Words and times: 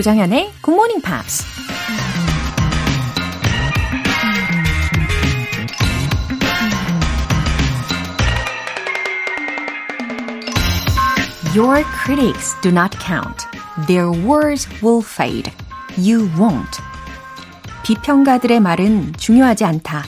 조장현의 0.00 0.50
Good 0.62 0.70
Morning 0.70 1.02
Pops. 1.02 1.44
Your 11.54 11.84
critics 11.84 12.58
do 12.62 12.70
not 12.70 12.96
count. 12.98 13.44
Their 13.86 14.08
words 14.08 14.66
will 14.82 15.04
fade. 15.04 15.52
You 15.98 16.30
won't. 16.38 16.80
비평가들의 17.82 18.58
말은 18.58 19.12
중요하지 19.18 19.66
않다. 19.66 20.04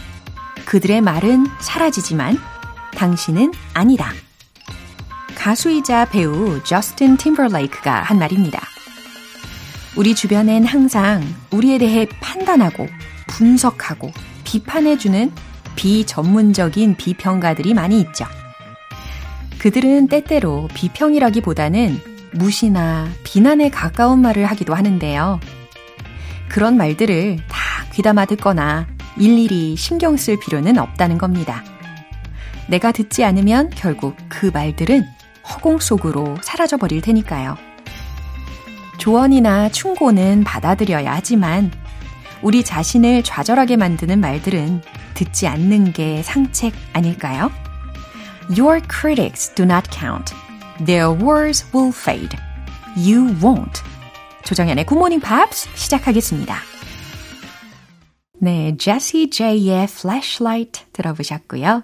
그들의 0.64 1.02
말은 1.02 1.48
사라지지만 1.60 2.38
당신은 2.96 3.52
아니다. 3.74 4.10
가수이자 5.34 6.06
배우 6.06 6.62
저스틴 6.64 7.18
팀버레이크가 7.18 8.00
한 8.00 8.18
말입니다. 8.18 8.71
우리 9.94 10.14
주변엔 10.14 10.64
항상 10.64 11.22
우리에 11.50 11.76
대해 11.76 12.06
판단하고 12.20 12.86
분석하고 13.28 14.10
비판해주는 14.44 15.30
비전문적인 15.76 16.96
비평가들이 16.96 17.74
많이 17.74 18.00
있죠. 18.00 18.24
그들은 19.58 20.08
때때로 20.08 20.68
비평이라기보다는 20.74 22.00
무시나 22.32 23.08
비난에 23.22 23.68
가까운 23.68 24.20
말을 24.20 24.46
하기도 24.46 24.74
하는데요. 24.74 25.40
그런 26.48 26.76
말들을 26.76 27.36
다 27.48 27.84
귀담아 27.92 28.24
듣거나 28.26 28.86
일일이 29.18 29.76
신경 29.76 30.16
쓸 30.16 30.38
필요는 30.38 30.78
없다는 30.78 31.18
겁니다. 31.18 31.62
내가 32.66 32.92
듣지 32.92 33.24
않으면 33.24 33.70
결국 33.74 34.16
그 34.28 34.46
말들은 34.46 35.04
허공 35.50 35.78
속으로 35.78 36.38
사라져 36.42 36.78
버릴 36.78 37.02
테니까요. 37.02 37.71
조언이나 39.02 39.68
충고는 39.68 40.44
받아들여야 40.44 41.12
하지만 41.12 41.72
우리 42.40 42.62
자신을 42.62 43.24
좌절하게 43.24 43.76
만드는 43.76 44.20
말들은 44.20 44.80
듣지 45.14 45.48
않는 45.48 45.92
게 45.92 46.22
상책 46.22 46.72
아닐까요? 46.92 47.50
Your 48.56 48.80
critics 48.88 49.52
do 49.56 49.64
not 49.64 49.90
count. 49.90 50.32
Their 50.86 51.10
words 51.20 51.66
will 51.74 51.92
fade. 51.92 52.38
You 52.96 53.34
won't. 53.40 53.82
조정연의 54.44 54.86
Morning 54.88 55.20
Pops 55.20 55.68
시작하겠습니다. 55.74 56.56
네, 58.38 58.76
제시 58.78 59.30
제이의 59.30 59.88
Flashlight 59.90 60.84
들어보셨고요. 60.92 61.82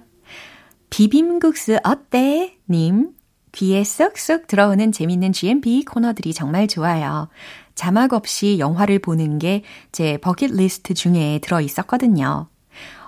비빔국수 0.91 1.81
어때? 1.83 2.57
님, 2.71 3.11
귀에 3.59 3.83
쏙쏙 3.83 4.47
들어오는 4.47 4.93
재밌는 4.93 5.33
GMP 5.33 5.85
코너들이 5.85 6.33
정말 6.33 6.69
좋아요. 6.69 7.29
자막 7.75 8.13
없이 8.13 8.61
영화를 8.61 9.01
보는 9.01 9.41
게 9.41 9.65
제 9.91 10.17
버킷리스트 10.19 10.95
중에 10.95 11.41
들어 11.43 11.61
있었거든요. 11.61 12.47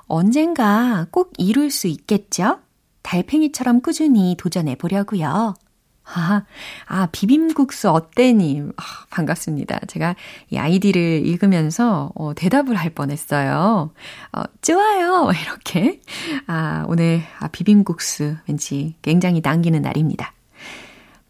언젠가 0.08 1.06
꼭 1.12 1.32
이룰 1.38 1.70
수 1.70 1.86
있겠죠? 1.86 2.58
달팽이처럼 3.02 3.80
꾸준히 3.80 4.34
도전해 4.36 4.74
보려고요. 4.74 5.54
아, 6.02 6.42
아, 6.86 7.08
비빔국수 7.12 7.88
어때님. 7.88 8.72
아, 8.76 8.82
반갑습니다. 9.10 9.82
제가 9.86 10.16
이 10.50 10.58
아이디를 10.58 11.24
읽으면서 11.24 12.10
어, 12.16 12.34
대답을 12.34 12.74
할 12.74 12.90
뻔했어요. 12.90 13.92
어, 14.32 14.42
좋아요. 14.62 15.30
이렇게. 15.40 16.00
아, 16.48 16.84
오늘 16.88 17.22
아, 17.38 17.46
비빔국수 17.46 18.34
왠지 18.48 18.96
굉장히 19.02 19.40
당기는 19.40 19.80
날입니다. 19.80 20.32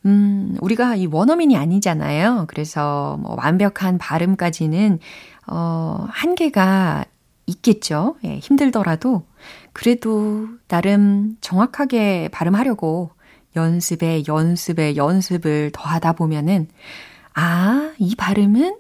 음, 0.07 0.57
우리가 0.61 0.97
이 0.97 1.07
원어민이 1.07 1.57
아니잖아요. 1.57 2.47
그래서 2.49 3.19
뭐 3.21 3.35
완벽한 3.37 3.99
발음까지는, 3.99 4.99
어, 5.47 6.07
한계가 6.09 7.05
있겠죠. 7.47 8.17
예, 8.25 8.39
힘들더라도 8.39 9.27
그래도 9.73 10.49
나름 10.69 11.37
정확하게 11.41 12.29
발음하려고 12.33 13.11
연습에 13.57 14.23
연습에 14.29 14.97
연습을 14.97 15.71
더하다 15.73 16.13
보면은 16.13 16.69
아, 17.35 17.93
이 17.99 18.15
발음은 18.15 18.79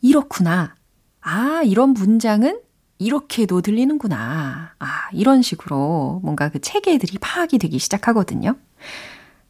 이렇구나. 0.00 0.74
아, 1.20 1.62
이런 1.64 1.92
문장은 1.92 2.60
이렇게도 2.98 3.60
들리는구나. 3.60 4.74
아, 4.78 4.86
이런 5.12 5.42
식으로 5.42 6.20
뭔가 6.22 6.48
그 6.48 6.60
체계들이 6.60 7.18
파악이 7.20 7.58
되기 7.58 7.78
시작하거든요. 7.78 8.56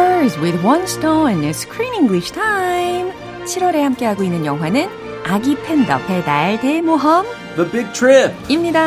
Screen 0.00 0.32
English 0.40 0.64
One 0.64 0.82
Stone, 0.84 1.44
Screen 1.52 1.94
English 1.94 2.32
Time. 2.32 3.12
7월에 3.44 3.82
함께하고 3.82 4.22
있는 4.22 4.46
영화는 4.46 4.88
아기 5.26 5.54
팬더 5.56 5.98
배달 6.06 6.58
대모험 6.60 7.26
The 7.56 7.70
Big 7.70 7.92
Trip. 7.92 8.34
입니다. 8.48 8.80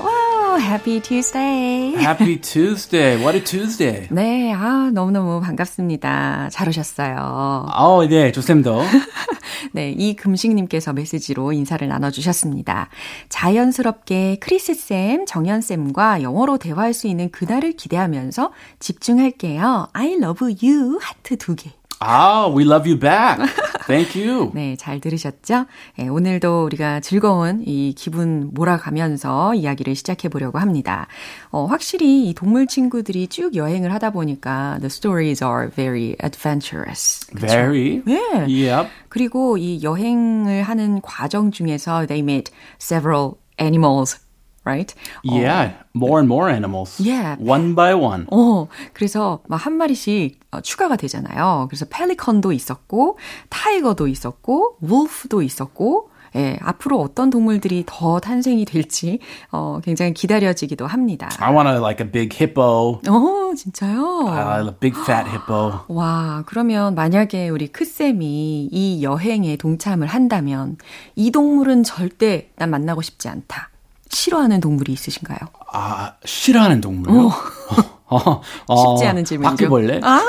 Wow, 0.00 0.58
Happy 0.58 1.00
Tuesday. 1.00 1.94
Happy 1.96 2.40
Tuesday. 2.40 3.16
What 3.22 3.36
a 3.38 3.44
Tuesday. 3.44 4.08
네, 4.10 4.52
아, 4.52 4.90
너무너무 4.92 5.40
반갑습니다. 5.40 6.48
잘 6.50 6.68
오셨어요. 6.68 7.66
어, 7.72 8.06
네, 8.08 8.32
좋습니다. 8.32 8.70
네, 9.72 9.90
이 9.90 10.14
금식님께서 10.16 10.92
메시지로 10.92 11.52
인사를 11.52 11.86
나눠주셨습니다. 11.86 12.88
자연스럽게 13.28 14.38
크리스쌤, 14.40 15.26
정연쌤과 15.26 16.22
영어로 16.22 16.58
대화할 16.58 16.94
수 16.94 17.06
있는 17.06 17.30
그날을 17.30 17.72
기대하면서 17.72 18.52
집중할게요. 18.78 19.88
I 19.92 20.14
love 20.14 20.56
you. 20.62 20.98
하트 21.00 21.36
두 21.36 21.54
개. 21.56 21.79
아, 22.02 22.50
we 22.56 22.64
love 22.64 22.88
you 22.88 22.98
back. 22.98 23.38
Thank 23.86 24.16
you. 24.16 24.52
네, 24.54 24.74
잘 24.76 25.00
들으셨죠? 25.00 25.66
네, 25.98 26.08
오늘도 26.08 26.64
우리가 26.64 27.00
즐거운 27.00 27.62
이 27.66 27.92
기분 27.94 28.50
몰아가면서 28.54 29.54
이야기를 29.54 29.94
시작해 29.94 30.30
보려고 30.30 30.58
합니다. 30.58 31.08
어, 31.50 31.66
확실히 31.66 32.28
이 32.28 32.32
동물 32.34 32.66
친구들이 32.66 33.28
쭉 33.28 33.54
여행을 33.54 33.92
하다 33.92 34.10
보니까 34.12 34.78
the 34.80 34.86
stories 34.86 35.44
are 35.44 35.68
very 35.68 36.16
adventurous. 36.24 37.26
그쵸? 37.34 37.46
Very. 37.46 38.02
네. 38.06 38.46
Yep. 38.46 38.88
그리고 39.10 39.58
이 39.58 39.82
여행을 39.82 40.62
하는 40.62 41.02
과정 41.02 41.50
중에서 41.50 42.06
they 42.06 42.20
meet 42.20 42.50
several 42.80 43.32
animals, 43.60 44.18
right? 44.64 44.94
Yeah, 45.24 45.72
more 45.94 46.18
and 46.18 46.28
more 46.28 46.48
animals. 46.50 47.00
Yeah. 47.00 47.36
One 47.40 47.74
by 47.74 47.94
one. 47.94 48.26
어, 48.30 48.68
그래서 48.92 49.40
막 49.48 49.60
한 49.60 49.74
마리씩 49.74 50.40
어, 50.52 50.60
추가가 50.60 50.96
되잖아요. 50.96 51.66
그래서 51.70 51.84
펠리컨도 51.88 52.52
있었고, 52.52 53.18
타이거도 53.50 54.08
있었고, 54.08 54.78
wolf도 54.82 55.42
있었고, 55.42 56.10
예, 56.36 56.56
앞으로 56.62 57.00
어떤 57.00 57.28
동물들이 57.28 57.82
더 57.86 58.20
탄생이 58.20 58.64
될지 58.64 59.18
어, 59.50 59.80
굉장히 59.82 60.14
기다려지기도 60.14 60.86
합니다. 60.86 61.28
I 61.40 61.52
want 61.52 61.68
a, 61.68 61.76
like 61.78 62.04
a 62.06 62.10
big 62.10 62.36
hippo. 62.36 63.00
어, 63.08 63.54
진짜요? 63.56 64.26
Uh, 64.28 64.68
a 64.68 64.74
big 64.78 64.96
fat 65.00 65.28
hippo. 65.28 65.80
와, 65.88 66.44
그러면 66.46 66.94
만약에 66.94 67.48
우리 67.48 67.66
크쌤이 67.66 68.68
이 68.70 69.02
여행에 69.02 69.56
동참을 69.56 70.06
한다면 70.06 70.76
이 71.16 71.32
동물은 71.32 71.82
절대 71.82 72.50
난 72.56 72.70
만나고 72.70 73.02
싶지 73.02 73.28
않다. 73.28 73.70
싫어하는 74.10 74.60
동물이 74.60 74.92
있으신가요? 74.92 75.38
아, 75.72 76.14
싫어하는 76.24 76.80
동물요? 76.80 77.32
어, 78.06 78.40
어, 78.66 78.96
쉽지 78.96 79.08
않은 79.08 79.24
질문이죠. 79.24 79.50
바퀴벌레? 79.56 80.00
아, 80.02 80.20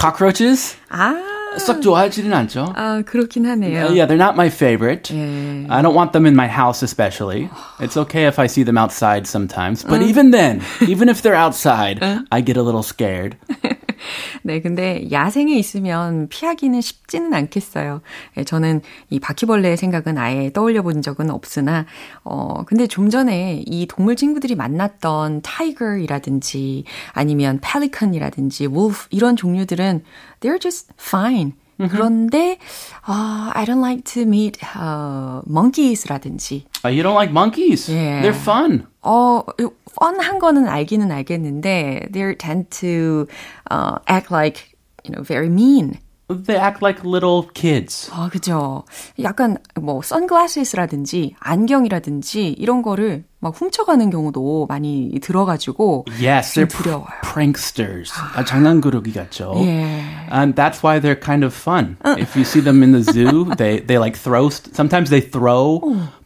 Cockroaches? 0.00 0.76
아, 0.88 1.14
썩 1.58 1.82
좋아하지는 1.82 2.32
않죠. 2.32 2.72
아 2.74 3.02
그렇긴 3.04 3.44
하네요. 3.44 3.84
Uh, 3.84 3.92
yeah, 3.92 4.06
they're 4.06 4.16
not 4.16 4.32
my 4.34 4.48
favorite. 4.48 5.12
예. 5.12 5.66
I 5.68 5.82
don't 5.82 5.94
want 5.94 6.12
them 6.12 6.24
in 6.24 6.34
my 6.34 6.48
house, 6.48 6.82
especially. 6.82 7.50
It's 7.78 7.96
okay 8.08 8.24
if 8.26 8.38
I 8.38 8.46
see 8.46 8.62
them 8.64 8.78
outside 8.78 9.26
sometimes, 9.26 9.84
but 9.84 10.00
even 10.00 10.30
then, 10.30 10.62
even 10.88 11.10
if 11.10 11.20
they're 11.20 11.36
outside, 11.36 12.00
I 12.32 12.40
get 12.40 12.56
a 12.56 12.62
little 12.62 12.82
scared. 12.82 13.36
네, 14.42 14.60
근데 14.60 15.08
야생에 15.10 15.54
있으면 15.56 16.28
피하기는 16.28 16.80
쉽지는 16.80 17.32
않겠어요. 17.34 18.00
예, 18.36 18.44
저는 18.44 18.82
이 19.10 19.20
바퀴벌레의 19.20 19.76
생각은 19.76 20.18
아예 20.18 20.52
떠올려 20.52 20.82
본 20.82 21.02
적은 21.02 21.30
없으나, 21.30 21.86
어, 22.24 22.64
근데 22.64 22.86
좀 22.86 23.10
전에 23.10 23.62
이 23.66 23.86
동물 23.86 24.16
친구들이 24.16 24.54
만났던 24.54 25.42
tiger이라든지 25.42 26.84
아니면 27.12 27.58
펠리컨이라든지 27.62 28.66
wolf 28.66 29.06
이런 29.10 29.36
종류들은 29.36 30.02
they're 30.40 30.60
just 30.60 30.92
fine. 31.00 31.52
그런데 31.90 32.58
아, 33.04 33.50
I 33.54 33.64
don't 33.64 33.80
like 33.80 34.04
to 34.04 34.22
meet 34.22 34.60
uh, 34.76 35.42
monkeys라든지 35.48 36.64
Uh, 36.84 36.88
you 36.88 37.02
don't 37.02 37.14
like 37.14 37.32
monkeys? 37.32 37.88
Yeah. 37.88 38.22
They're 38.22 38.34
fun. 38.34 38.86
어, 39.02 39.42
뻔한 39.95 40.39
거는 40.39 40.67
알기는 40.67 41.11
알겠는데 41.11 42.09
they 42.11 42.35
tend 42.37 42.69
to 42.69 43.27
uh, 43.71 43.97
act 44.09 44.31
like 44.31 44.75
you 45.03 45.11
know 45.13 45.23
very 45.23 45.47
mean. 45.49 45.99
They 46.29 46.57
act 46.59 46.83
like 46.83 47.05
little 47.05 47.47
kids. 47.53 48.09
아, 48.11 48.27
그죠. 48.29 48.83
약간 49.23 49.55
뭐 49.79 50.01
선글라스라든지 50.01 51.35
안경이라든지 51.39 52.49
이런 52.57 52.81
거를 52.81 53.23
막 53.39 53.55
훔쳐가는 53.55 54.09
경우도 54.09 54.65
많이 54.67 55.17
들어가지고 55.21 56.03
Yes, 56.21 56.53
좀 56.55 56.65
they're 56.65 56.69
두려워요. 56.69 57.07
pranksters. 57.23 58.11
아, 58.35 58.43
장난꾸러기 58.43 59.13
같죠. 59.13 59.53
예. 59.59 60.27
And 60.29 60.53
that's 60.55 60.83
why 60.83 60.99
they're 60.99 61.15
kind 61.17 61.45
of 61.45 61.55
fun. 61.55 61.95
If 62.19 62.35
you 62.35 62.43
see 62.43 62.59
them 62.61 62.83
in 62.83 62.91
the 62.91 63.03
zoo, 63.03 63.45
they, 63.55 63.79
they 63.79 63.97
like 63.97 64.17
throw, 64.17 64.49
st- 64.49 64.75
sometimes 64.75 65.09
they 65.09 65.21
throw 65.21 65.79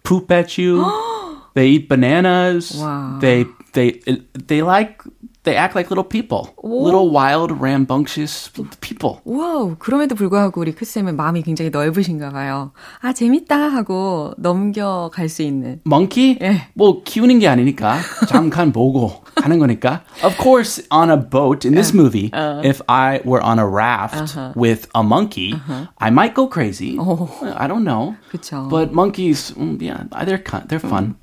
poop 0.03 0.31
at 0.31 0.57
you. 0.57 0.81
they 1.56 1.66
eat 1.72 1.88
bananas. 1.88 2.76
Wow. 2.76 3.18
They, 3.18 3.46
they, 3.72 4.00
they 4.46 4.62
like, 4.62 5.02
they 5.42 5.56
act 5.56 5.74
like 5.74 5.90
little 5.90 6.04
people. 6.04 6.54
Little 6.62 7.10
wild, 7.10 7.52
rambunctious 7.52 8.50
people. 8.80 9.20
와우, 9.24 9.76
그럼에도 9.78 10.14
불구하고 10.14 10.60
우리 10.60 10.72
크쌤은 10.72 11.16
마음이 11.16 11.42
굉장히 11.42 11.70
넓으신가 11.70 12.30
봐요. 12.30 12.72
아, 13.00 13.12
재밌다 13.12 13.56
하고 13.56 14.34
넘겨 14.38 15.10
갈 15.12 15.28
수 15.28 15.42
있는. 15.42 15.80
Monkey? 15.86 16.38
예. 16.42 16.68
뭐 16.74 17.02
키우는 17.02 17.38
게 17.38 17.48
아니니까 17.48 17.98
잠깐 18.28 18.72
보고 18.72 19.24
하는 19.35 19.59
거니까. 19.59 20.01
Of 20.23 20.37
course, 20.37 20.81
on 20.91 21.09
a 21.09 21.17
boat 21.17 21.65
in 21.65 21.73
this 21.75 21.93
movie, 21.93 22.31
if 22.63 22.81
I 22.87 23.21
were 23.25 23.41
on 23.43 23.59
a 23.59 23.65
raft 23.67 24.35
with 24.55 24.87
a 24.95 25.03
monkey, 25.03 25.55
I 25.97 26.09
might 26.11 26.33
go 26.33 26.47
crazy. 26.47 26.97
I 26.99 27.67
don't 27.67 27.83
know. 27.83 28.15
그쵸. 28.31 28.67
But 28.69 28.93
monkeys, 28.93 29.51
mm, 29.57 29.81
yeah, 29.81 30.03
they're 30.25 30.37
kind- 30.43 30.67
they're 30.67 30.79
fun. 30.81 31.15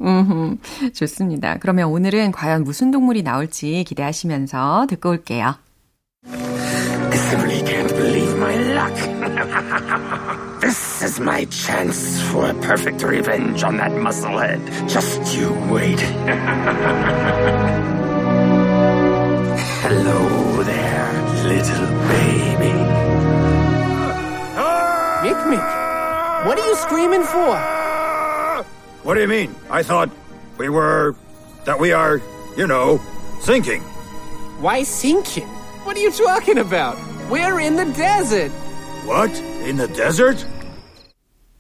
좋습니다. 0.95 1.59
그러면 1.61 1.89
오늘은 1.91 2.33
과연 2.33 2.65
무슨 2.65 2.91
동물이 2.91 3.23
나올지 3.23 3.85
기대하시면서 3.87 4.87
듣고 4.89 5.11
올게요. 5.11 5.55
I 6.27 7.17
simply 7.17 7.63
can't 7.65 7.89
believe 7.95 8.37
my 8.37 8.55
luck. 8.75 8.95
this 10.61 11.03
is 11.03 11.21
my 11.21 11.45
chance 11.51 12.21
for 12.31 12.45
a 12.51 12.55
perfect 12.61 13.03
revenge 13.03 13.65
on 13.65 13.77
that 13.79 13.93
musclehead. 13.93 14.61
Just 14.89 15.35
you 15.37 15.53
wait. 15.71 15.99
Hello 19.96 20.64
there, 20.64 21.14
little 21.44 21.86
baby. 22.10 22.74
Mick, 25.22 25.40
Mick, 25.46 26.46
what 26.48 26.58
are 26.58 26.66
you 26.66 26.76
screaming 26.78 27.22
for? 27.22 27.56
What 29.04 29.14
do 29.14 29.22
you 29.22 29.28
mean? 29.28 29.54
I 29.70 29.84
thought 29.84 30.10
we 30.58 30.68
were. 30.68 31.16
that 31.66 31.80
we 31.80 31.92
are, 31.92 32.20
you 32.58 32.66
know, 32.66 33.00
sinking. 33.42 33.84
Why 34.64 34.82
sinking? 34.82 35.48
What 35.86 35.96
are 35.96 36.02
you 36.02 36.12
talking 36.12 36.58
about? 36.58 36.98
We're 37.30 37.60
in 37.60 37.76
the 37.76 37.86
desert. 37.94 38.50
What? 39.06 39.30
In 39.62 39.78
the 39.78 39.90
desert? 39.90 40.44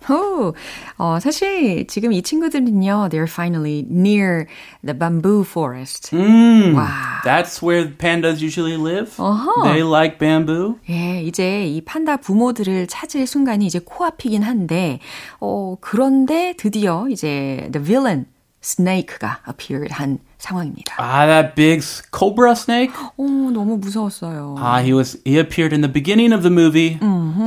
오, 0.10 0.53
어, 0.98 1.19
사실 1.19 1.88
지금 1.88 2.12
이 2.12 2.22
친구들은요, 2.22 3.10
they're 3.10 3.24
finally 3.29 3.86
near 3.89 4.45
the 4.83 4.93
bamboo 4.98 5.41
forest. 5.43 6.12
Mm, 6.15 6.75
Wow. 6.75 7.22
That's 7.24 7.62
where 7.62 7.88
pandas 7.88 8.41
usually 8.41 8.75
live. 8.77 9.13
Uh-huh. 9.19 9.63
They 9.63 9.83
like 9.83 10.19
bamboo. 10.19 10.75
예, 10.89 11.22
이제 11.24 11.65
이 11.67 11.81
판다 11.81 12.17
부모들을 12.17 12.88
찾을 12.88 13.25
순간이 13.27 13.65
이제 13.65 13.79
코앞이긴 13.79 14.43
한데, 14.43 15.00
어, 15.39 15.77
그런데 15.79 16.53
드디어 16.57 17.07
이제 17.10 17.69
the 17.72 17.83
villain, 17.83 18.25
snake가 18.62 19.40
appeared 19.49 19.93
한 19.93 20.19
상황입니다. 20.38 20.97
Ah, 20.99 21.26
that 21.26 21.55
big 21.55 21.78
s- 21.78 22.02
cobra 22.11 22.52
snake. 22.52 22.93
오, 23.17 23.25
너무 23.50 23.78
무서웠어요. 23.78 24.57
Ah, 24.59 24.83
he 24.83 24.93
was 24.93 25.17
he 25.25 25.38
appeared 25.38 25.73
in 25.73 25.81
the 25.81 25.90
beginning 25.93 26.33
of 26.35 26.43
the 26.43 26.50
movie. 26.50 26.99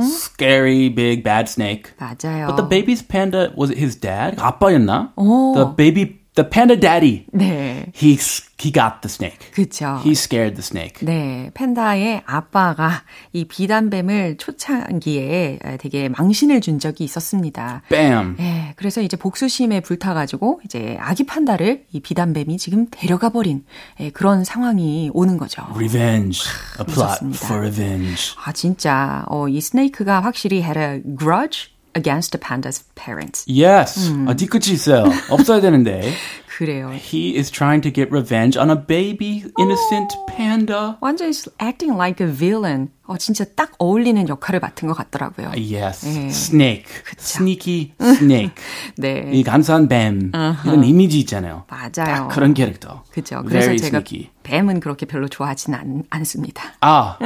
Scary 0.02 0.88
big 0.88 1.22
bad 1.22 1.48
snake. 1.48 1.92
맞아요. 1.98 2.46
But 2.48 2.56
the 2.56 2.66
baby's 2.68 3.02
panda 3.02 3.52
was 3.56 3.70
it 3.70 3.78
his 3.78 3.94
dad? 3.98 4.36
아빠였나? 4.38 5.12
오. 5.16 5.54
The 5.54 5.66
baby, 5.76 6.20
the 6.37 6.47
panda 6.47 6.79
daddy. 6.79 7.25
네, 7.33 7.91
He 7.95 8.17
he 8.59 8.71
got 8.71 9.01
the 9.01 9.09
snake. 9.09 9.39
그쵸. 9.53 9.99
He 10.05 10.11
scared 10.11 10.55
the 10.55 10.61
snake. 10.63 11.05
네, 11.05 11.49
팬다의 11.55 12.21
아빠가 12.25 13.03
이 13.33 13.45
비단뱀을 13.45 14.37
초창기에 14.37 15.59
되게 15.79 16.09
망신을 16.09 16.61
준 16.61 16.79
적이 16.79 17.03
있었습니다. 17.05 17.81
Bam. 17.89 18.35
예, 18.39 18.73
그래서 18.75 19.01
이제 19.01 19.17
복수심에 19.17 19.81
불타 19.81 20.13
가지고 20.13 20.61
이제 20.63 20.97
아기 20.99 21.25
판다를 21.25 21.85
이 21.91 21.99
비단뱀이 21.99 22.57
지금 22.57 22.87
데려가 22.91 23.29
버린 23.29 23.65
예, 23.99 24.11
그런 24.11 24.43
상황이 24.43 25.09
오는 25.13 25.37
거죠. 25.37 25.63
Revenge. 25.73 26.43
A 26.79 26.85
plot 26.85 27.19
for 27.43 27.59
revenge. 27.61 28.35
아 28.45 28.51
진짜 28.51 29.25
어, 29.27 29.47
이 29.47 29.59
스네이크가 29.59 30.19
확실히 30.21 30.57
had 30.61 30.79
a 30.79 31.01
grudge 31.17 31.71
against 31.97 32.31
the 32.31 32.39
panda's 32.39 32.83
parents. 32.95 33.43
Yes. 33.49 34.13
아, 34.27 34.35
뒤끝이 34.35 34.73
있어요. 34.73 35.03
없어야 35.29 35.59
되는데. 35.61 36.13
그래요. 36.57 36.89
He 36.91 37.37
is 37.37 37.51
trying 37.51 37.81
to 37.83 37.91
get 37.91 38.09
revenge 38.11 38.57
on 38.57 38.71
a 38.71 38.75
baby 38.75 39.43
innocent 39.59 40.15
panda. 40.27 40.97
완전 41.01 41.31
acting 41.61 41.93
like 41.95 42.19
a 42.19 42.31
villain. 42.31 42.89
어, 43.05 43.15
진짜 43.17 43.45
딱 43.55 43.73
어울리는 43.77 44.27
역할을 44.27 44.59
맡은 44.59 44.87
것 44.87 44.95
같더라고요. 44.95 45.51
Yes. 45.55 46.05
네. 46.07 46.27
Snake. 46.29 46.85
Sneaky 47.19 47.93
snake. 48.01 48.55
네. 48.97 49.29
이 49.31 49.43
감사한 49.43 49.87
뱀. 49.87 50.31
이런 50.65 50.83
이미지 50.83 51.19
있잖아요. 51.19 51.65
맞아요. 51.69 51.91
딱 51.93 52.27
그런 52.29 52.55
캐릭터. 52.55 53.03
그죠. 53.11 53.43
그래서 53.45 53.67
Very 53.67 53.77
제가 53.77 53.99
sneaky. 53.99 54.31
뱀은 54.41 54.79
그렇게 54.79 55.05
별로 55.05 55.27
좋아하진 55.27 55.75
않, 55.75 56.03
않습니다. 56.09 56.73
Ah, 56.81 57.17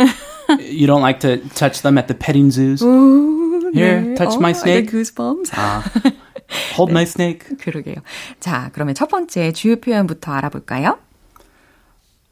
you 0.59 0.87
don't 0.87 1.01
like 1.01 1.19
to 1.21 1.37
touch 1.55 1.81
them 1.83 1.97
at 1.97 2.07
the 2.07 2.17
petting 2.17 2.51
zoos? 2.51 2.83
Here, 3.74 4.14
touch 4.16 4.38
my 4.38 4.50
I 4.50 4.52
get 4.52 4.60
snake. 4.62 4.90
goosebumps. 4.90 5.50
Ah, 5.54 5.82
hold 6.76 6.90
my 6.92 7.02
snake. 7.04 7.44
그러게요. 7.58 7.96
자, 8.40 8.70
그러면 8.72 8.94
첫 8.94 9.08
번째 9.08 9.52
주요 9.52 9.76
표현부터 9.76 10.32
알아볼까요? 10.32 10.98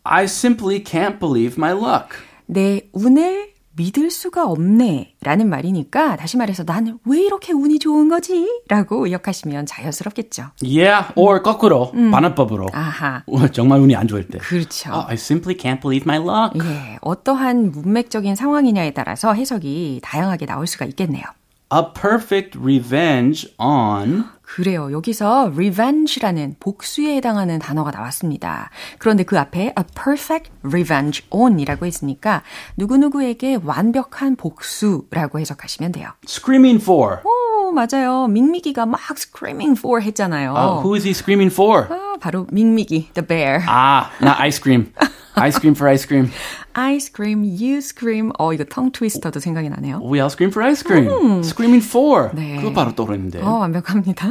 I 0.04 0.24
simply 0.24 0.82
can't 0.84 1.18
believe 1.18 1.56
my 1.56 1.72
luck. 1.72 2.16
내 2.46 2.88
운을 2.92 3.52
믿을 3.75 4.11
수가 4.11 4.47
없네 4.47 5.15
라는 5.21 5.49
말이니까 5.49 6.15
다시 6.17 6.37
말해서 6.37 6.63
나는 6.63 6.97
왜 7.05 7.21
이렇게 7.21 7.53
운이 7.53 7.79
좋은 7.79 8.09
거지? 8.09 8.61
라고 8.67 9.05
의역하시면 9.05 9.65
자연스럽겠죠. 9.67 10.47
Yeah, 10.61 11.13
or 11.15 11.41
거꾸로 11.41 11.91
반어법으로. 11.91 12.67
아하. 12.73 13.23
어, 13.27 13.47
정말 13.49 13.79
운이 13.79 13.95
안 13.95 14.07
좋을 14.07 14.27
때. 14.27 14.37
그렇죠. 14.39 14.91
Oh, 14.91 15.05
I 15.07 15.13
simply 15.13 15.57
can't 15.57 15.81
believe 15.81 16.03
my 16.05 16.17
luck. 16.19 16.59
예, 16.61 16.97
어떠한 17.01 17.71
문맥적인 17.71 18.35
상황이냐에 18.35 18.91
따라서 18.91 19.33
해석이 19.33 20.01
다양하게 20.03 20.45
나올 20.45 20.67
수가 20.67 20.85
있겠네요. 20.85 21.23
A 21.71 21.83
perfect 21.93 22.57
revenge 22.57 23.53
on 23.59 24.25
그래요. 24.41 24.91
여기서 24.91 25.51
revenge라는 25.53 26.55
복수에 26.59 27.15
해당하는 27.17 27.59
단어가 27.59 27.91
나왔습니다. 27.91 28.71
그런데 28.97 29.23
그 29.23 29.37
앞에 29.37 29.75
a 29.77 29.83
perfect 29.93 30.49
revenge 30.63 31.23
on이라고 31.29 31.85
했으니까 31.85 32.41
누구누구에게 32.75 33.59
완벽한 33.63 34.35
복수라고 34.35 35.39
해석하시면 35.39 35.91
돼요. 35.91 36.09
screaming 36.27 36.81
for. 36.81 37.19
오, 37.23 37.71
맞아요. 37.71 38.25
밍미기가 38.27 38.87
막 38.87 38.99
screaming 39.15 39.77
for 39.79 40.01
했잖아요. 40.01 40.53
Uh, 40.55 40.81
who 40.81 40.95
is 40.95 41.05
he 41.05 41.11
screaming 41.11 41.53
for? 41.53 41.85
아, 41.87 42.17
바로 42.19 42.47
밍미기, 42.51 43.11
the 43.13 43.25
bear. 43.25 43.63
Ah, 43.67 44.09
not 44.19 44.37
ice 44.39 44.59
cream. 44.59 44.91
Ice 45.35 45.59
cream 45.59 45.75
for 45.75 45.87
ice 45.87 46.05
cream. 46.05 46.31
I 46.73 46.97
scream, 46.97 47.43
you 47.43 47.77
scream. 47.77 48.31
어, 48.37 48.53
이거 48.53 48.63
tongue 48.63 48.91
twister도 48.91 49.39
생각이 49.39 49.69
나네요. 49.69 49.99
We 50.03 50.19
all 50.19 50.27
scream 50.29 50.51
for 50.51 50.63
ice 50.65 50.83
cream. 50.85 51.41
Screaming 51.43 51.85
for. 51.85 52.29
네. 52.33 52.57
그거 52.57 52.73
바로 52.73 52.93
떠오르는데. 52.95 53.41
어, 53.41 53.57
완벽합니다. 53.59 54.27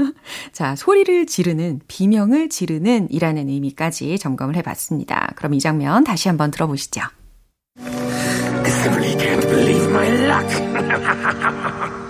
자, 0.52 0.76
소리를 0.76 1.26
지르는, 1.26 1.81
비명을 1.88 2.49
지르는 2.49 3.09
이라는 3.11 3.49
의미까지 3.49 4.19
점검을 4.19 4.57
해봤습니다. 4.57 5.33
그럼 5.37 5.55
이 5.55 5.61
장면 5.61 6.05
다시 6.05 6.28
한번 6.28 6.50
들어보시죠. 6.50 7.02
I 7.81 8.71
simply 8.71 9.14
can't 9.17 9.43
believe 9.49 9.88
my 9.90 10.09
luck. 10.26 10.47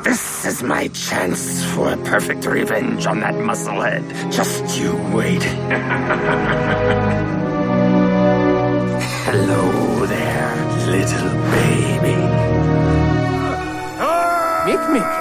this 0.02 0.44
is 0.44 0.62
my 0.62 0.88
chance 0.92 1.64
for 1.72 1.88
a 1.90 1.96
perfect 2.04 2.46
revenge 2.46 3.06
on 3.06 3.20
that 3.20 3.34
musclehead. 3.34 4.02
Just 4.30 4.78
you 4.80 4.94
wait. 5.14 5.44
Hello 9.27 10.05
there, 10.05 10.55
little 10.87 11.29
baby. 11.51 12.15
Mick 14.65 14.83
Mick, 14.95 15.11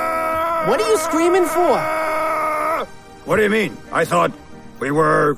what 0.68 0.80
are 0.80 0.88
you 0.88 0.96
screaming 0.98 1.44
for? 1.46 1.78
What 3.24 3.36
do 3.36 3.42
you 3.42 3.50
mean? 3.50 3.76
I 3.92 4.04
thought 4.04 4.32
we 4.80 4.90
were. 4.90 5.36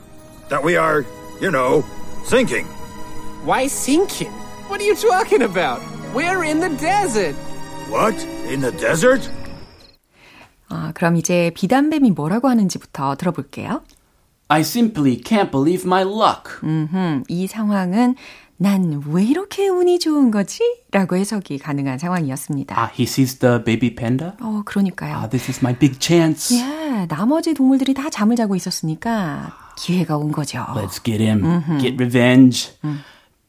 that 0.51 0.63
we 0.63 0.77
are, 0.77 1.05
you 1.41 1.51
know, 1.51 1.83
sinking. 2.25 2.67
Why 3.45 3.67
sinking? 3.67 4.31
What 4.69 4.81
are 4.81 4.85
you 4.85 4.95
talking 4.95 5.43
about? 5.43 5.81
We're 6.15 6.45
in 6.45 6.61
the 6.61 6.69
desert. 6.77 7.35
What? 7.89 8.15
In 8.47 8.61
the 8.61 8.73
desert? 8.73 9.29
아, 10.69 10.93
그럼 10.95 11.17
이제 11.17 11.51
비단뱀이 11.55 12.11
뭐라고 12.11 12.49
하는지부터 12.49 13.17
들어볼게요. 13.17 13.83
I 14.49 14.61
simply 14.61 15.17
can't 15.17 15.51
believe 15.51 15.85
my 15.87 16.03
luck. 16.05 16.61
음, 16.63 17.25
이 17.29 17.47
상황은 17.47 18.15
난 18.62 19.02
왜 19.08 19.24
이렇게 19.24 19.70
운이 19.70 20.00
좋은 20.00 20.32
거지? 20.32 20.60
라고 20.92 21.16
해석이 21.16 21.60
가능한 21.60 21.98
상황이었습니다. 21.98 22.76
Ah, 22.78 22.92
he 22.94 23.04
sees 23.06 23.40
the 23.40 23.64
baby 23.64 23.96
panda. 23.96 24.34
어, 24.42 24.64
그러니까요. 24.66 25.16
Ah, 25.16 25.30
this 25.30 25.50
is 25.50 25.60
my 25.64 25.74
big 25.78 25.98
chance. 26.00 26.54
예, 26.60 27.06
나머지 27.08 27.54
동물들이 27.54 27.94
다 27.94 28.10
잠을 28.10 28.36
자고 28.36 28.56
있었으니까 28.58 29.54
기회가 29.78 30.18
온 30.18 30.32
거죠. 30.34 30.60
Let's 30.76 31.02
get 31.04 31.22
him. 31.24 31.44
Get 31.80 31.96
revenge. 31.98 32.72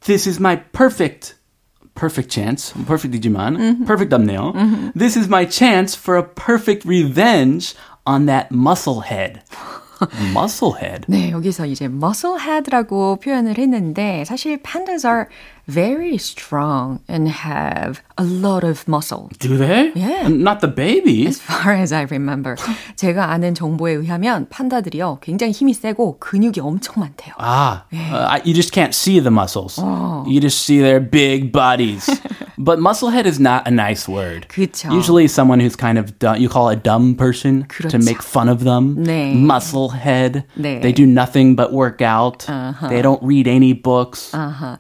This 0.03 0.29
is 0.29 0.39
my 0.41 0.63
perfect, 0.73 1.35
perfect 1.95 2.31
chance. 2.33 2.73
Perfect이지만 2.87 3.85
perfect 3.85 4.15
없네요. 4.15 4.53
This 4.97 5.19
is 5.19 5.27
my 5.29 5.45
chance 5.45 5.99
for 5.99 6.17
a 6.17 6.23
perfect 6.25 6.87
revenge 6.87 7.75
on 8.07 8.27
that 8.27 8.51
musclehead. 8.53 9.41
Musclehead. 10.35 11.05
네, 11.09 11.31
여기서 11.31 11.67
이제 11.67 11.87
musclehead라고 11.87 13.17
표현을 13.17 13.59
했는데 13.59 14.25
사실 14.25 14.61
pandas 14.63 15.07
are 15.07 15.25
very 15.70 16.18
strong 16.18 17.00
and 17.08 17.28
have 17.28 18.02
a 18.18 18.24
lot 18.24 18.64
of 18.64 18.88
muscle. 18.88 19.32
Do 19.40 19.58
they? 19.58 19.92
Yeah. 19.96 20.28
Not 20.28 20.62
the 20.62 20.68
baby. 20.68 21.26
As 21.28 21.42
far 21.42 21.74
as 21.74 21.92
I 21.92 22.04
remember. 22.04 22.56
제가 22.96 23.32
아는 23.32 23.56
정보에 23.56 23.94
의하면 23.94 24.48
판다들이요. 24.50 25.20
굉장히 25.22 25.52
힘이 25.54 25.74
세고 25.74 26.20
근육이 26.20 26.60
엄청 26.60 27.02
많대요. 27.02 27.34
Ah, 27.40 27.84
uh, 27.92 28.40
you 28.46 28.54
just 28.54 28.72
can't 28.74 28.94
see 28.94 29.20
the 29.20 29.32
muscles. 29.32 29.80
You 30.28 30.40
just 30.40 30.62
see 30.62 30.80
their 30.80 31.00
big 31.00 31.52
bodies. 31.52 32.10
but 32.58 32.80
musclehead 32.80 33.26
is 33.26 33.40
not 33.40 33.68
a 33.68 33.72
nice 33.72 34.08
word. 34.08 34.48
그쵸. 34.50 34.92
Usually 34.94 35.28
someone 35.28 35.60
who's 35.60 35.76
kind 35.76 35.98
of 35.98 36.18
dumb, 36.20 36.38
you 36.38 36.48
call 36.48 36.70
a 36.70 36.76
dumb 36.76 37.16
person 37.16 37.64
to 37.64 37.68
그렇죠. 37.68 38.06
make 38.06 38.22
fun 38.22 38.50
of 38.50 38.64
them. 38.64 39.04
네. 39.04 39.34
Musclehead. 39.36 40.44
네. 40.58 40.82
They 40.82 40.92
do 40.94 41.06
nothing 41.06 41.56
but 41.56 41.74
work 41.74 42.02
out. 42.02 42.46
They 42.90 43.02
don't 43.02 43.22
read 43.24 43.48
any 43.48 43.74
books. 43.74 44.32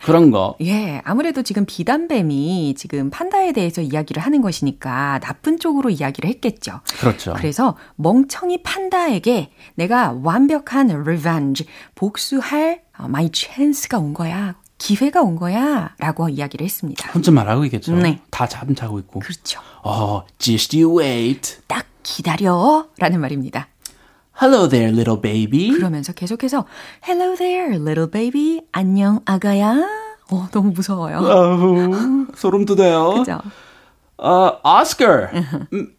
그런 0.05 0.31
거. 0.31 0.55
예, 0.80 1.02
아무래도 1.04 1.42
지금 1.42 1.66
비단뱀이 1.66 2.74
지금 2.76 3.10
판다에 3.10 3.52
대해서 3.52 3.82
이야기를 3.82 4.22
하는 4.22 4.40
것이니까 4.40 5.18
나쁜 5.22 5.58
쪽으로 5.58 5.90
이야기를 5.90 6.28
했겠죠. 6.30 6.80
그렇죠. 7.00 7.34
그래서 7.36 7.76
멍청이 7.96 8.62
판다에게 8.62 9.50
내가 9.74 10.12
완벽한 10.22 10.90
revenge, 10.90 11.66
복수할 11.94 12.82
어, 12.98 13.04
my 13.04 13.28
chance가 13.32 13.98
온 13.98 14.14
거야. 14.14 14.54
기회가 14.78 15.20
온 15.20 15.36
거야. 15.36 15.94
라고 15.98 16.30
이야기를 16.30 16.64
했습니다. 16.64 17.10
혼자 17.12 17.30
말하고 17.30 17.66
있겠죠. 17.66 17.94
네. 17.96 18.20
다 18.30 18.46
잠 18.46 18.74
자고 18.74 18.98
있고. 19.00 19.20
그렇죠. 19.20 19.60
Oh, 19.84 20.22
just 20.38 20.74
you 20.74 20.98
wait. 20.98 21.58
딱 21.66 21.84
기다려. 22.02 22.88
라는 22.98 23.20
말입니다. 23.20 23.68
Hello 24.40 24.66
there, 24.70 24.90
little 24.90 25.20
baby. 25.20 25.68
그러면서 25.72 26.14
계속해서 26.14 26.64
Hello 27.06 27.36
there, 27.36 27.74
little 27.76 28.10
baby. 28.10 28.62
안녕, 28.72 29.20
아가야. 29.26 29.99
어, 30.32 30.48
너무 30.50 30.70
무서워요. 30.72 31.18
어후, 31.18 32.26
소름 32.34 32.64
돋아요. 32.64 33.14
그죠? 33.18 33.40
Uh, 34.22 34.52
Oscar, 34.64 35.30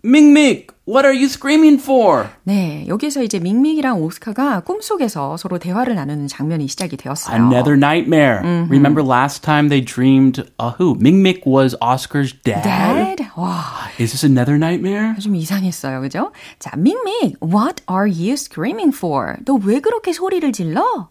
Ming 0.03 0.67
what 0.85 1.05
are 1.07 1.11
you 1.13 1.25
screaming 1.27 1.79
for? 1.81 2.27
네, 2.43 2.85
여기서 2.87 3.23
이제 3.23 3.39
밍밍이랑 3.39 3.99
오스카가 3.99 4.59
꿈속에서 4.59 5.37
서로 5.37 5.57
대화를 5.57 5.95
나누는 5.95 6.27
장면이 6.27 6.67
시작이 6.67 6.97
되었어요. 6.97 7.35
Another 7.35 7.73
nightmare. 7.75 8.41
Remember 8.69 9.03
last 9.03 9.41
time 9.41 9.69
they 9.69 9.83
dreamed 9.83 10.43
uh, 10.59 10.73
who? 10.77 10.93
Mick 11.01 11.47
was 11.47 11.75
Oscar's 11.81 12.31
dad. 12.43 12.61
Dad? 12.61 13.25
와, 13.35 13.89
Is 13.99 14.11
this 14.11 14.23
another 14.23 14.57
nightmare? 14.57 15.15
좀 15.19 15.35
이상했어요. 15.35 16.01
그죠? 16.01 16.31
자, 16.59 16.75
밍밍, 16.77 17.33
what 17.41 17.81
are 17.89 18.05
you 18.07 18.33
screaming 18.37 18.95
for? 18.95 19.37
너 19.45 19.57
왜 19.65 19.79
그렇게 19.79 20.13
소리를 20.13 20.51
질러? 20.51 21.09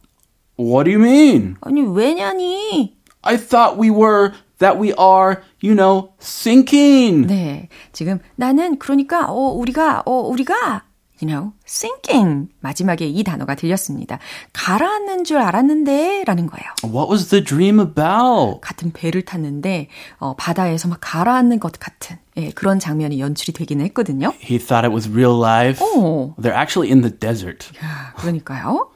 What 0.56 0.84
do 0.84 0.92
you 0.96 1.00
mean? 1.02 1.56
아니, 1.62 1.80
왜냐니? 1.82 2.94
I 3.22 3.36
thought 3.36 3.78
we 3.78 3.90
were 3.90 4.32
that 4.58 4.78
we 4.78 4.92
are, 4.94 5.42
you 5.60 5.74
know, 5.74 6.12
sinking. 6.20 7.26
네, 7.26 7.68
지금 7.92 8.18
나는 8.36 8.78
그러니까 8.78 9.26
어 9.30 9.52
우리가 9.52 10.02
어 10.06 10.12
우리가 10.28 10.84
you 11.22 11.28
know, 11.28 11.52
sinking 11.66 12.48
마지막에 12.60 13.06
이 13.06 13.22
단어가 13.22 13.54
들렸습니다. 13.54 14.18
가라앉는 14.52 15.24
줄 15.24 15.38
알았는데 15.38 16.24
라는 16.26 16.46
거예요. 16.46 16.64
What 16.82 17.10
was 17.10 17.28
the 17.28 17.44
dream 17.44 17.78
about? 17.78 18.60
같은 18.62 18.92
배를 18.92 19.22
탔는데 19.22 19.88
어, 20.18 20.34
바다에서 20.36 20.88
막 20.88 20.98
가라앉는 21.00 21.60
것 21.60 21.72
같은 21.78 22.16
예, 22.38 22.50
그런 22.50 22.78
장면이 22.78 23.20
연출이 23.20 23.52
되기는 23.52 23.84
했거든요. 23.86 24.32
He 24.42 24.58
thought 24.58 24.86
it 24.86 24.94
was 24.94 25.08
real 25.10 25.38
life. 25.38 25.84
오. 25.84 26.34
They're 26.40 26.56
actually 26.56 26.90
in 26.90 27.02
the 27.02 27.14
desert. 27.14 27.68
그러니까요. 28.16 28.90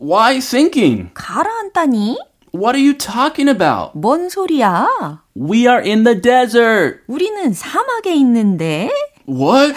Why 0.00 0.36
sinking? 0.38 1.10
가라앉다니? 1.14 2.18
What 2.56 2.74
are 2.74 2.82
you 2.82 2.96
talking 2.96 3.48
about? 3.50 3.90
뭔 3.94 4.30
소리야? 4.30 5.20
We 5.36 5.68
are 5.68 5.82
in 5.84 6.04
the 6.04 6.18
desert. 6.18 7.00
우리는 7.06 7.52
사막에 7.52 8.14
있는데 8.14 8.90
What? 9.28 9.74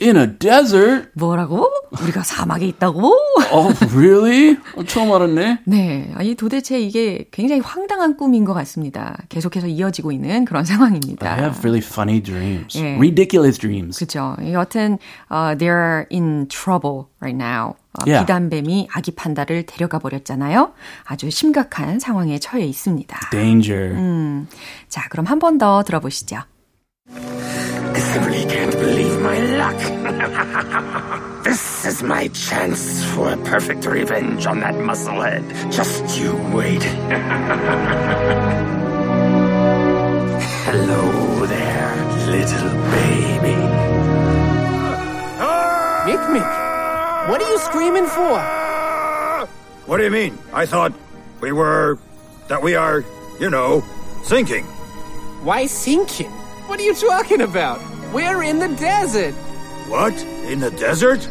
In 0.00 0.16
a 0.16 0.26
desert? 0.38 1.10
뭐라고? 1.14 1.70
우리가 2.02 2.22
사막에 2.22 2.66
있다고? 2.66 3.12
Oh, 3.52 3.72
really? 3.94 4.56
처음 4.86 5.12
알았네. 5.12 5.58
네. 5.66 6.10
아니, 6.16 6.34
도대체 6.34 6.80
이게 6.80 7.28
굉장히 7.30 7.60
황당한 7.60 8.16
꿈인 8.16 8.44
것 8.44 8.54
같습니다. 8.54 9.16
계속해서 9.28 9.66
이어지고 9.68 10.10
있는 10.10 10.44
그런 10.44 10.64
상황입니다. 10.64 11.30
I 11.30 11.38
have 11.40 11.58
really 11.60 11.84
funny 11.84 12.20
dreams. 12.20 12.76
예. 12.78 12.96
Ridiculous 12.96 13.58
dreams. 13.58 13.98
그죠. 13.98 14.34
여튼, 14.52 14.98
uh, 15.30 15.54
they're 15.56 16.06
in 16.10 16.48
trouble 16.48 17.04
right 17.20 17.36
now. 17.36 17.74
어, 18.00 18.04
Yeah. 18.06 18.24
비단뱀이 18.24 18.88
아기 18.92 19.10
판다를 19.14 19.64
데려가 19.66 19.98
버렸잖아요. 19.98 20.72
아주 21.04 21.30
심각한 21.30 21.98
상황에 22.00 22.38
처해 22.38 22.64
있습니다. 22.64 23.30
Danger. 23.30 23.90
음, 23.94 24.48
자, 24.88 25.06
그럼 25.10 25.26
한 25.26 25.38
번 25.38 25.58
더 25.58 25.82
들어보시죠. 25.82 26.36
I 27.14 28.00
simply 28.00 28.46
can't 28.46 28.72
believe 28.78 29.20
my 29.20 29.38
luck. 29.58 29.76
this 31.44 31.84
is 31.86 32.02
my 32.02 32.28
chance 32.32 33.04
for 33.12 33.28
a 33.32 33.36
perfect 33.44 33.86
revenge 33.86 34.46
on 34.46 34.60
that 34.60 34.74
musclehead. 34.76 35.42
Just 35.70 36.18
you 36.18 36.32
wait. 36.54 36.82
Hello 40.64 41.46
there, 41.46 41.94
little 42.30 42.72
baby. 42.90 43.56
Mick 46.06 46.22
Mick, 46.34 46.50
what 47.29 47.41
are 47.41 47.49
you 47.49 47.59
screaming 47.59 48.05
for? 48.05 48.39
What 49.85 49.97
do 49.97 50.03
you 50.03 50.11
mean? 50.11 50.37
I 50.53 50.65
thought 50.65 50.93
we 51.41 51.51
were. 51.51 51.97
that 52.47 52.61
we 52.63 52.75
are, 52.75 53.03
you 53.39 53.49
know, 53.49 53.83
sinking. 54.23 54.63
Why 55.43 55.65
sinking? 55.65 56.31
What 56.67 56.79
are 56.79 56.83
you 56.83 56.95
talking 56.95 57.41
about? 57.41 57.79
We're 58.13 58.43
in 58.43 58.59
the 58.59 58.69
desert. 58.79 59.33
What? 59.87 60.13
In 60.47 60.59
the 60.59 60.71
desert? 60.71 61.27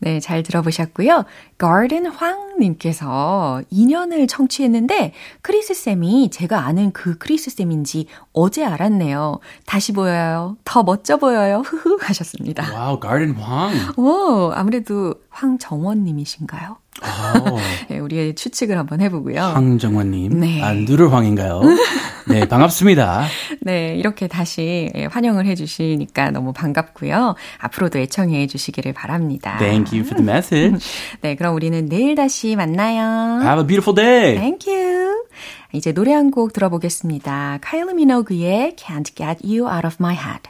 네, 0.00 0.20
잘 0.20 0.42
들어보셨고요. 0.42 1.24
garden 1.58 2.06
황 2.06 2.41
님께서 2.59 3.61
2년을 3.71 4.27
청취했는데 4.27 5.13
크리스 5.41 5.73
쌤이 5.73 6.29
제가 6.31 6.59
아는 6.65 6.91
그 6.91 7.17
크리스 7.17 7.49
쌤인지 7.49 8.07
어제 8.33 8.63
알았네요. 8.65 9.39
다시 9.65 9.91
보여요. 9.91 10.57
더 10.63 10.83
멋져 10.83 11.17
보여요. 11.17 11.61
흐흐 11.65 11.97
하셨습니다. 12.01 12.63
Wow, 12.71 12.99
Garden 12.99 13.35
Hwang. 13.35 13.91
오, 13.97 14.51
아무래도 14.53 15.15
황정원님이신가요? 15.29 16.82
네, 17.89 17.99
우리의 17.99 18.35
추측을 18.35 18.77
한번 18.77 19.01
해보고요. 19.01 19.41
황정원님. 19.41 20.39
네. 20.39 20.61
아, 20.63 20.73
누르황인가요? 20.73 21.61
네, 22.29 22.47
반갑습니다. 22.47 23.25
네, 23.61 23.95
이렇게 23.97 24.27
다시 24.27 24.89
예, 24.95 25.05
환영을 25.05 25.45
해주시니까 25.45 26.31
너무 26.31 26.53
반갑고요. 26.53 27.35
앞으로도 27.59 27.99
애청해 27.99 28.47
주시기를 28.47 28.93
바랍니다. 28.93 29.57
Thank 29.57 29.97
you 29.97 30.05
for 30.07 30.15
the 30.15 30.23
message. 30.23 30.85
네, 31.21 31.35
그럼 31.35 31.55
우리는 31.55 31.85
내일 31.87 32.15
다시 32.15 32.55
만나요. 32.55 33.41
Have 33.41 33.59
a 33.61 33.67
beautiful 33.67 33.95
day. 33.95 34.35
Thank 34.35 34.71
you. 34.73 35.25
이제 35.73 35.91
노래 35.91 36.13
한 36.13 36.31
곡 36.31 36.53
들어보겠습니다. 36.53 37.59
카일리 37.61 37.93
미노그의 37.95 38.75
Can't 38.77 39.15
Get 39.15 39.39
You 39.45 39.67
Out 39.67 39.85
of 39.85 39.97
My 39.99 40.15
Head. 40.15 40.49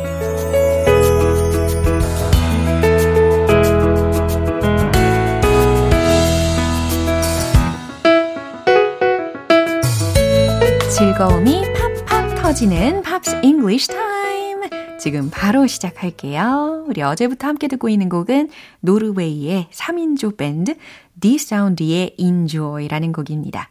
즐거움이 11.21 11.61
팝팝 12.07 12.41
터지는 12.41 13.03
Pops 13.03 13.41
English 13.43 13.89
Time. 13.89 14.61
지금 14.99 15.29
바로 15.29 15.67
시작할게요. 15.67 16.85
우리 16.87 17.03
어제부터 17.03 17.47
함께 17.47 17.67
듣고 17.67 17.89
있는 17.89 18.09
곡은 18.09 18.49
노르웨이의 18.79 19.67
3인조 19.71 20.35
밴드 20.35 20.73
디사운드의 21.19 22.15
Enjoy라는 22.17 23.11
곡입니다. 23.11 23.69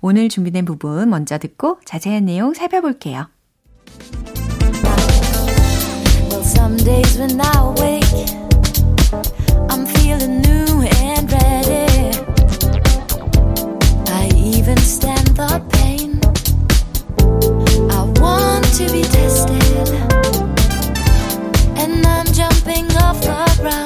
오늘 0.00 0.30
준비된 0.30 0.64
부분 0.64 1.10
먼저 1.10 1.36
듣고 1.36 1.80
자세한 1.84 2.24
내용 2.24 2.54
살펴볼게요. 2.54 3.28
Well, 6.30 6.40
some 6.40 6.78
days 6.78 7.18
when 7.18 7.38
I 7.38 7.74
wake, 7.78 8.24
I'm 9.68 9.86
feeling 9.86 10.40
new 10.40 10.80
and 11.04 11.30
ready. 11.30 12.10
I 14.08 14.28
even 14.34 14.78
stand 14.78 15.36
the 15.36 15.75
to 18.76 18.92
be 18.92 19.00
tested, 19.00 19.88
and 21.78 22.04
I'm 22.04 22.26
jumping 22.26 22.84
off 22.96 23.18
the 23.22 23.58
ground 23.62 23.85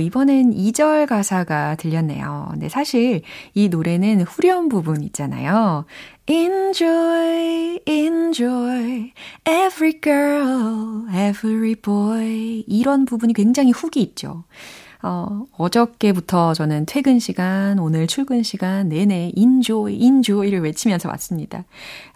이번엔 0.00 0.52
2절 0.52 1.06
가사가 1.06 1.76
들렸네요. 1.76 2.48
근데 2.50 2.68
사실 2.68 3.22
이 3.54 3.68
노래는 3.68 4.22
후렴 4.22 4.68
부분 4.68 5.02
있잖아요. 5.02 5.84
Enjoy, 6.26 7.80
enjoy, 7.86 9.12
every 9.48 10.00
girl, 10.02 11.06
every 11.08 11.74
boy. 11.74 12.64
이런 12.66 13.04
부분이 13.04 13.32
굉장히 13.32 13.72
훅이 13.72 14.02
있죠. 14.02 14.44
어, 15.02 15.44
어저께부터 15.56 16.54
저는 16.54 16.84
퇴근 16.86 17.20
시간, 17.20 17.78
오늘 17.78 18.08
출근 18.08 18.42
시간 18.42 18.88
내내 18.88 19.32
enjoy, 19.36 19.94
enjoy를 19.94 20.60
외치면서 20.60 21.08
왔습니다. 21.08 21.64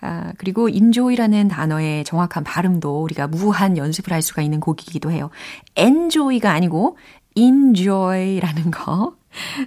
아, 0.01 0.33
그리고 0.37 0.69
enjoy라는 0.69 1.49
단어의 1.49 2.05
정확한 2.05 2.43
발음도 2.43 3.03
우리가 3.05 3.29
무한 3.29 3.77
연습을 3.77 4.13
할 4.13 4.21
수가 4.21 4.43
있는 4.43 4.59
곡이기도 4.59 5.13
해요. 5.13 5.31
enjoy가 5.77 6.51
아니고 6.51 6.97
enjoy라는 7.37 8.71
거. 8.71 9.17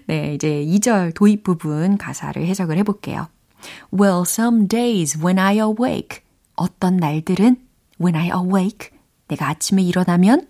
네, 0.07 0.35
이제 0.35 0.63
2절 0.65 1.13
도입 1.15 1.43
부분 1.43 1.97
가사를 1.97 2.45
해석을 2.45 2.77
해볼게요. 2.79 3.27
Well, 3.91 4.21
some 4.21 4.67
days 4.67 5.17
when 5.17 5.39
I 5.39 5.57
awake. 5.57 6.19
어떤 6.55 6.97
날들은 6.97 7.57
when 7.99 8.15
I 8.15 8.27
awake. 8.27 8.89
내가 9.27 9.49
아침에 9.49 9.81
일어나면 9.81 10.47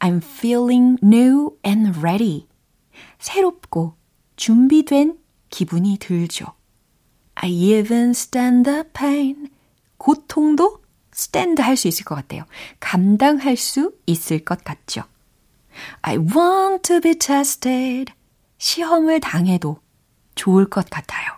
I'm 0.00 0.22
feeling 0.22 0.98
new 1.02 1.56
and 1.64 1.98
ready. 2.00 2.46
새롭고 3.18 3.94
준비된 4.36 5.18
기분이 5.50 5.98
들죠. 5.98 6.46
I 7.36 7.50
even 7.50 8.10
stand 8.10 8.68
the 8.68 8.84
pain. 8.92 9.48
고통도 9.98 10.82
stand 11.14 11.62
할 11.62 11.76
수 11.76 11.88
있을 11.88 12.04
것 12.04 12.16
같아요. 12.16 12.44
감당할 12.80 13.56
수 13.56 13.92
있을 14.06 14.40
것 14.44 14.64
같죠. 14.64 15.04
I 16.01 16.17
want 16.17 16.83
to 16.83 17.01
be 17.01 17.15
tested. 17.15 18.13
시험을 18.57 19.19
당해도 19.19 19.79
좋을 20.35 20.69
것 20.69 20.89
같아요. 20.89 21.31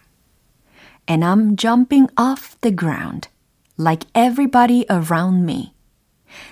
And 1.10 1.26
I'm 1.26 1.56
jumping 1.56 2.08
off 2.18 2.56
the 2.62 2.76
ground 2.76 3.30
like 3.80 4.08
everybody 4.14 4.86
around 4.90 5.44
me. 5.44 5.74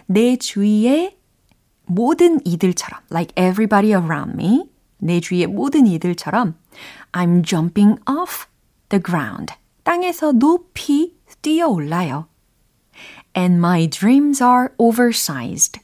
내 0.08 0.36
주위에 0.36 1.18
모든 1.86 2.40
이들처럼, 2.46 3.02
like 3.12 3.34
everybody 3.38 3.94
around 3.94 4.34
me, 4.34 4.70
내 4.98 5.20
주위의 5.20 5.48
모든 5.48 5.88
이들처럼, 5.88 6.56
I'm 7.14 7.44
jumping 7.44 8.00
off 8.10 8.48
the 8.90 9.02
ground. 9.02 9.54
땅에서 9.84 10.34
높이 10.34 11.18
뛰어 11.42 11.68
올라요. 11.68 12.28
And 13.36 13.58
my 13.58 13.88
dreams 13.88 14.44
are 14.44 14.70
oversized. 14.78 15.80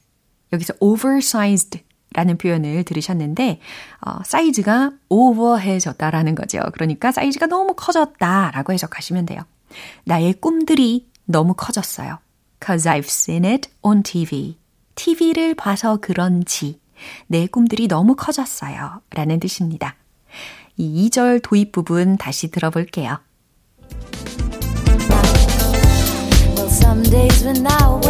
여기서 0.52 0.74
oversized 0.80 1.82
라는 2.13 2.37
표현을 2.39 2.85
들으셨는데, 2.85 3.61
어, 4.01 4.19
사이즈가 4.25 4.93
오버해졌다라는 5.09 6.35
거죠. 6.35 6.61
그러니까 6.73 7.13
사이즈가 7.13 7.47
너무 7.47 7.75
커졌다 7.75 8.51
라고 8.53 8.73
해석하시면 8.73 9.27
돼요. 9.27 9.43
나의 10.05 10.35
꿈들이 10.35 11.09
너무 11.25 11.55
커졌어요. 11.55 12.19
Cause 12.65 12.91
I've 12.91 13.07
seen 13.07 13.45
it 13.45 13.71
on 13.83 14.03
TV. 14.03 14.59
TV를 14.95 15.55
봐서 15.55 15.99
그런지 16.01 16.81
내 17.27 17.47
꿈들이 17.47 17.89
너무 17.89 18.17
커졌어요. 18.17 19.01
라는 19.15 19.41
뜻입니다. 19.41 19.97
이 20.77 21.09
2절 21.09 21.41
도입 21.43 21.73
부분 21.73 22.17
다시 22.17 22.51
들어볼게요. 22.51 23.19
Well, 28.03 28.10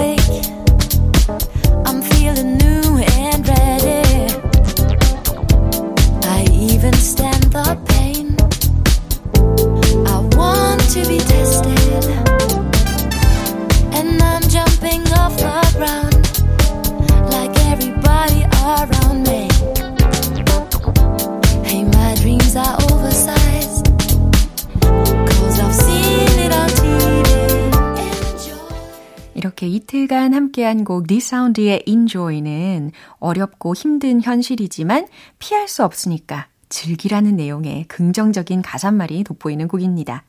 곡 30.90 31.06
디사운드의 31.06 31.84
Enjoy는 31.86 32.90
어렵고 33.20 33.76
힘든 33.76 34.20
현실이지만 34.20 35.06
피할 35.38 35.68
수 35.68 35.84
없으니까 35.84 36.48
즐기라는 36.68 37.36
내용의 37.36 37.84
긍정적인 37.84 38.60
가사말이 38.62 39.22
돋보이는 39.22 39.68
곡입니다. 39.68 40.24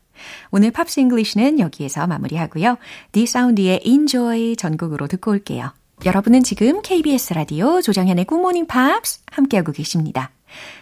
오늘 0.52 0.70
Pops 0.70 1.00
English는 1.00 1.60
여기에서 1.60 2.06
마무리하고요. 2.06 2.78
디사운드의 3.12 3.82
Enjoy 3.84 4.56
전곡으로 4.56 5.08
듣고 5.08 5.32
올게요. 5.32 5.72
여러분은 6.06 6.44
지금 6.44 6.84
KBS 6.84 7.34
라디오 7.34 7.82
조정현의 7.82 8.26
굿모닝 8.26 8.68
팝스 8.68 9.22
함께하고 9.32 9.72
계십니다. 9.72 10.30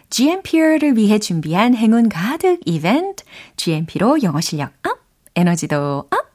GMP를 0.10 0.98
위해 0.98 1.20
준비한 1.20 1.74
행운 1.74 2.10
가득 2.10 2.60
이벤트 2.66 3.24
GMP로 3.56 4.24
영어 4.24 4.42
실력 4.42 4.74
up, 4.86 5.00
에너지도 5.36 6.10
up! 6.12 6.29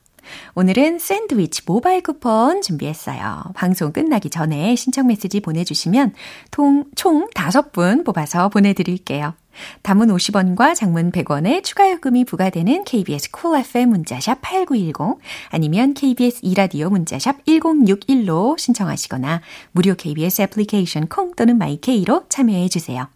오늘은 0.55 0.99
샌드위치 0.99 1.63
모바일 1.67 2.03
쿠폰 2.03 2.63
준비했어요. 2.63 3.43
방송 3.55 3.93
끝나기 3.93 4.31
전에 4.31 4.75
신청 4.77 5.09
메시지 5.09 5.41
보내주시면 5.41 6.15
통, 6.51 6.85
총 6.95 7.29
5분 7.31 8.05
뽑아서 8.05 8.49
보내드릴게요. 8.49 9.35
단문 9.83 10.09
50원과 10.09 10.75
장문 10.75 11.13
100원의 11.13 11.63
추가 11.63 11.91
요금이 11.91 12.25
부과되는 12.25 12.85
KBS 12.85 13.31
Cool 13.31 13.61
FM 13.61 13.91
문자샵 13.91 14.41
8910 14.43 15.21
아니면 15.51 15.95
KBS 15.95 16.41
이라디오 16.43 16.91
문자샵 16.91 17.45
1061로 17.45 18.59
신청하시거나 18.59 19.43
무료 19.73 19.95
KBS 19.95 20.43
애플리케이션 20.43 21.07
콩 21.09 21.35
또는 21.35 21.59
마이케이로 21.59 22.25
참여해 22.29 22.69
주세요. 22.69 23.09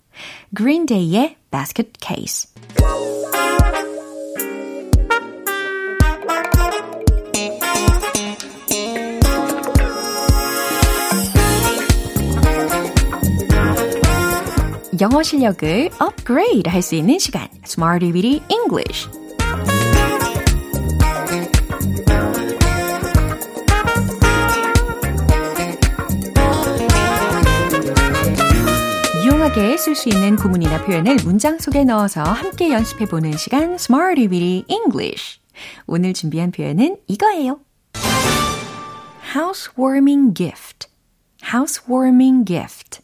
Green 0.56 0.86
Day의 0.86 1.36
Basket 1.50 1.92
Case 2.00 2.50
영어 15.00 15.22
실력을 15.22 15.90
업그레이드 16.00 16.68
할 16.68 16.82
수 16.82 16.96
있는 16.96 17.18
시간 17.18 17.48
Smarty 17.64 18.12
Weedy 18.12 18.42
English 18.50 19.08
유용하게 29.24 29.76
쓸 29.76 29.94
수 29.94 30.08
있는 30.08 30.36
구문이나 30.36 30.84
표현을 30.84 31.16
문장 31.24 31.58
속에 31.58 31.84
넣어서 31.84 32.22
함께 32.22 32.72
연습해 32.72 33.06
보는 33.06 33.36
시간 33.36 33.74
Smarty 33.74 34.26
Weedy 34.26 34.64
English 34.68 35.40
오늘 35.86 36.12
준비한 36.12 36.50
표현은 36.50 36.96
이거예요 37.06 37.60
Housewarming 39.36 40.34
gift 40.34 40.88
Housewarming 41.52 42.44
gift 42.44 43.00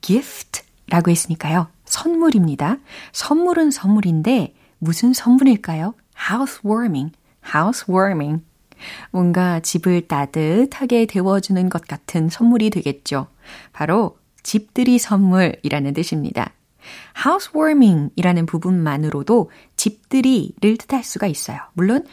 gift 0.00 0.69
라고 0.90 1.10
했으니까요. 1.10 1.68
선물입니다. 1.84 2.78
선물은 3.12 3.70
선물인데 3.70 4.54
무슨 4.78 5.12
선물일까요? 5.12 5.94
housewarming, 6.30 7.12
housewarming. 7.54 8.42
뭔가 9.10 9.60
집을 9.60 10.08
따뜻하게 10.08 11.06
데워주는 11.06 11.68
것 11.68 11.86
같은 11.86 12.28
선물이 12.28 12.70
되겠죠. 12.70 13.28
바로 13.72 14.18
집들이 14.42 14.98
선물이라는 14.98 15.94
뜻입니다. 15.94 16.52
housewarming 17.24 18.10
이라는 18.16 18.46
부분만으로도 18.46 19.50
집들이를 19.76 20.76
뜻할 20.78 21.04
수가 21.04 21.26
있어요. 21.26 21.58
물론 21.74 22.04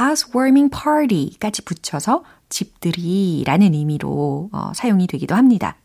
housewarming 0.00 0.70
party까지 0.70 1.62
붙여서 1.62 2.24
집들이라는 2.48 3.74
의미로 3.74 4.48
어, 4.52 4.72
사용이 4.74 5.06
되기도 5.06 5.34
합니다. 5.34 5.76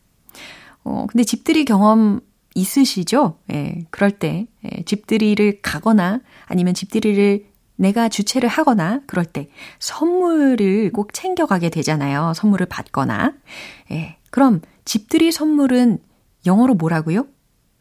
어, 0.84 1.06
근데 1.08 1.24
집들이 1.24 1.64
경험 1.64 2.20
있으시죠? 2.54 3.38
예, 3.52 3.84
그럴 3.90 4.10
때, 4.10 4.46
예, 4.64 4.82
집들이를 4.84 5.60
가거나 5.62 6.20
아니면 6.46 6.74
집들이를 6.74 7.46
내가 7.76 8.08
주최를 8.08 8.48
하거나 8.48 9.00
그럴 9.06 9.24
때 9.24 9.48
선물을 9.78 10.92
꼭 10.92 11.12
챙겨가게 11.12 11.70
되잖아요. 11.70 12.32
선물을 12.34 12.66
받거나. 12.66 13.34
예, 13.90 14.16
그럼 14.30 14.60
집들이 14.84 15.32
선물은 15.32 15.98
영어로 16.46 16.74
뭐라고요? 16.74 17.26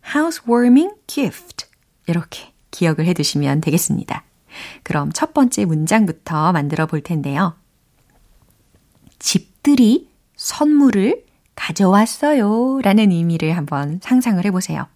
housewarming 0.06 0.94
gift. 1.08 1.66
이렇게 2.08 2.52
기억을 2.72 3.06
해 3.06 3.14
두시면 3.14 3.62
되겠습니다. 3.62 4.24
그럼 4.84 5.12
첫 5.14 5.34
번째 5.34 5.66
문장부터 5.66 6.52
만들어 6.52 6.86
볼 6.86 7.02
텐데요. 7.02 7.56
집들이 9.20 10.10
선물을 10.36 11.24
가져왔어요 11.62 12.82
라는 12.82 13.12
의미를 13.12 13.56
한번 13.56 14.00
상상을 14.02 14.44
해보세요. 14.46 14.88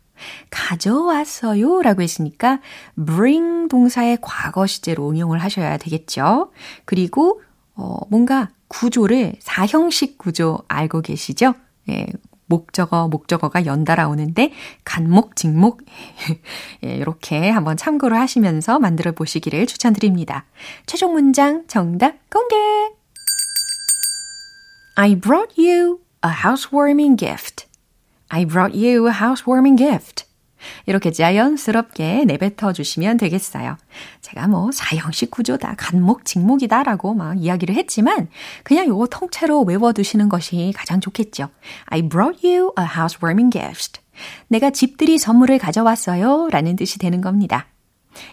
가져왔어요 0.50 1.82
라고 1.84 2.02
했으니까 2.02 2.60
bring 2.96 3.68
동사의 3.70 4.18
과거 4.22 4.66
시제로 4.66 5.10
응용을 5.10 5.38
하셔야 5.40 5.78
되겠죠. 5.78 6.52
그리고 6.86 7.42
어, 7.76 7.98
뭔가 8.10 8.50
구조를 8.68 9.34
사형식 9.40 10.18
구조 10.18 10.58
알고 10.68 11.02
계시죠? 11.02 11.54
예, 11.90 12.08
목적어, 12.48 13.10
목적어가 13.10 13.66
연달아 13.68 14.08
오는데 14.08 14.52
간목, 14.84 15.36
직목 15.36 15.84
예, 16.84 16.96
이렇게 16.96 17.52
한번 17.52 17.78
참고를 17.78 18.18
하시면서 18.18 18.80
만들어 18.80 19.12
보시기를 19.12 19.68
추천드립니다. 19.68 20.46
최종 20.88 21.14
문장 21.14 21.68
정답 21.68 22.16
공개! 22.32 22.56
I 24.96 25.20
brought 25.20 25.62
you 25.62 26.05
a 26.26 26.32
housewarming 26.44 27.18
gift. 27.18 27.68
I 28.30 28.46
brought 28.46 28.76
you 28.76 29.08
a 29.08 29.14
housewarming 29.14 29.78
gift. 29.78 30.26
이렇게 30.88 31.12
자연스럽게 31.12 32.26
내뱉어 32.26 32.74
주시면 32.74 33.18
되겠어요. 33.18 33.78
제가 34.22 34.48
뭐 34.48 34.72
사형식 34.72 35.30
구조다, 35.30 35.76
간목, 35.78 36.26
직목이다 36.26 36.82
라고 36.84 37.14
막 37.14 37.38
이야기를 37.38 37.76
했지만 37.76 38.30
그냥 38.64 38.88
요거 38.88 39.08
통째로 39.08 39.62
외워두시는 39.62 40.28
것이 40.28 40.74
가장 40.76 41.00
좋겠죠. 41.00 41.50
I 41.86 42.02
brought 42.10 42.46
you 42.48 42.72
a 42.80 42.86
housewarming 42.86 43.52
gift. 43.52 44.02
내가 44.48 44.72
집들이 44.72 45.20
선물을 45.20 45.60
가져왔어요 45.60 46.48
라는 46.50 46.76
뜻이 46.76 46.98
되는 46.98 47.22
겁니다. 47.22 47.68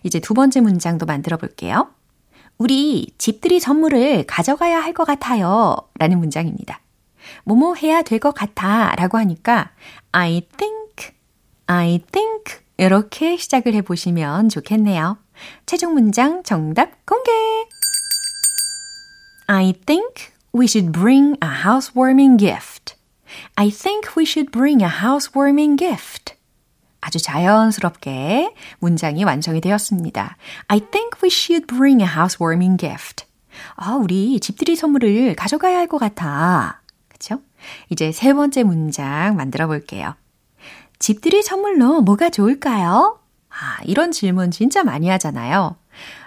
이제 0.03 0.21
두 0.21 0.33
번째 0.33 0.61
문장도 0.61 1.05
만들어 1.05 1.37
볼게요. 1.37 1.91
우리 2.57 3.13
집들이 3.19 3.61
선물을 3.61 4.25
가져가야 4.27 4.81
할 4.81 4.95
것 4.95 5.05
같아요 5.05 5.77
라는 5.99 6.19
문장입니다. 6.19 6.82
뭐뭐 7.45 7.75
해야 7.77 8.03
될 8.03 8.19
것 8.19 8.33
같아 8.35 8.95
라고 8.97 9.19
하니까 9.19 9.71
I 10.13 10.43
think, 10.57 11.13
I 11.67 12.01
think 12.13 12.61
이렇게 12.77 13.37
시작을 13.37 13.75
해보시면 13.75 14.49
좋겠네요. 14.49 15.19
최종 15.67 15.95
문장 15.95 16.43
정답 16.43 17.05
공개! 17.07 17.31
I 19.47 19.73
think 19.87 20.33
we 20.55 20.67
should 20.67 20.93
bring 20.93 21.37
a 21.43 21.49
housewarming 21.65 22.39
gift. 22.39 22.97
I 23.57 23.71
think 23.71 24.17
we 24.17 24.25
should 24.25 24.51
bring 24.51 24.83
a 24.83 24.89
housewarming 25.03 25.77
gift. 25.79 26.35
아주 27.01 27.19
자연스럽게 27.19 28.55
문장이 28.79 29.25
완성이 29.25 29.61
되었습니다. 29.61 30.37
I 30.69 30.79
think 30.81 31.19
we 31.23 31.29
should 31.29 31.67
bring 31.67 32.01
a 32.03 32.09
housewarming 32.09 32.77
gift. 32.79 33.25
아, 33.77 33.95
우리 33.97 34.39
집들이 34.41 34.77
선물을 34.77 35.35
가져가야 35.35 35.79
할 35.79 35.87
것 35.89 35.99
같아. 35.99 36.82
그쵸? 37.23 37.41
이제 37.89 38.11
세 38.11 38.35
번째 38.35 38.65
문장 38.65 39.37
만들어 39.37 39.69
볼게요. 39.69 40.15
집들이 40.99 41.43
선물로 41.43 42.03
뭐가 42.03 42.31
좋을까요? 42.31 43.21
아, 43.49 43.79
이런 43.85 44.11
질문 44.11 44.51
진짜 44.51 44.83
많이 44.83 45.09
하잖아요. 45.09 45.77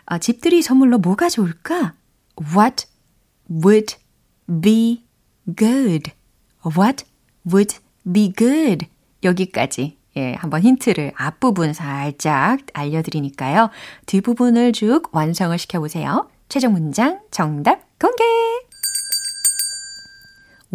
아, 0.06 0.18
집들이 0.20 0.62
선물로 0.62 1.00
뭐가 1.00 1.28
좋을까? 1.28 1.94
What 2.56 2.86
would 3.50 3.98
be 4.62 5.04
good? 5.58 6.12
What 6.66 7.06
would 7.52 7.78
be 8.12 8.32
good? 8.32 8.88
여기까지. 9.24 9.98
예, 10.18 10.34
한번 10.36 10.62
힌트를 10.62 11.12
앞부분 11.16 11.74
살짝 11.74 12.60
알려드리니까요. 12.74 13.70
뒷부분을 14.06 14.72
쭉 14.72 15.10
완성을 15.12 15.58
시켜보세요. 15.58 16.30
최종 16.48 16.72
문장 16.72 17.20
정답 17.32 17.82
공개! 18.00 18.45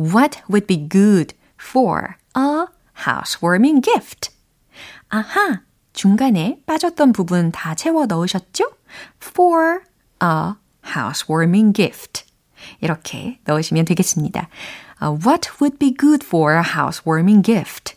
What 0.01 0.41
would 0.49 0.67
be 0.67 0.89
good 0.89 1.35
for 1.61 2.17
a 2.35 2.69
housewarming 3.07 3.83
gift? 3.83 4.31
아하! 5.11 5.61
중간에 5.93 6.59
빠졌던 6.65 7.13
부분 7.13 7.53
다 7.53 7.75
채워 7.75 8.07
넣으셨죠? 8.07 8.65
For 9.23 9.81
a 10.23 10.55
housewarming 10.97 11.75
gift. 11.75 12.25
이렇게 12.81 13.41
넣으시면 13.45 13.85
되겠습니다. 13.85 14.49
Uh, 15.03 15.19
what 15.23 15.51
would 15.61 15.79
be 15.79 15.95
good 15.95 16.25
for 16.25 16.55
a 16.55 16.63
housewarming 16.63 17.43
gift? 17.45 17.95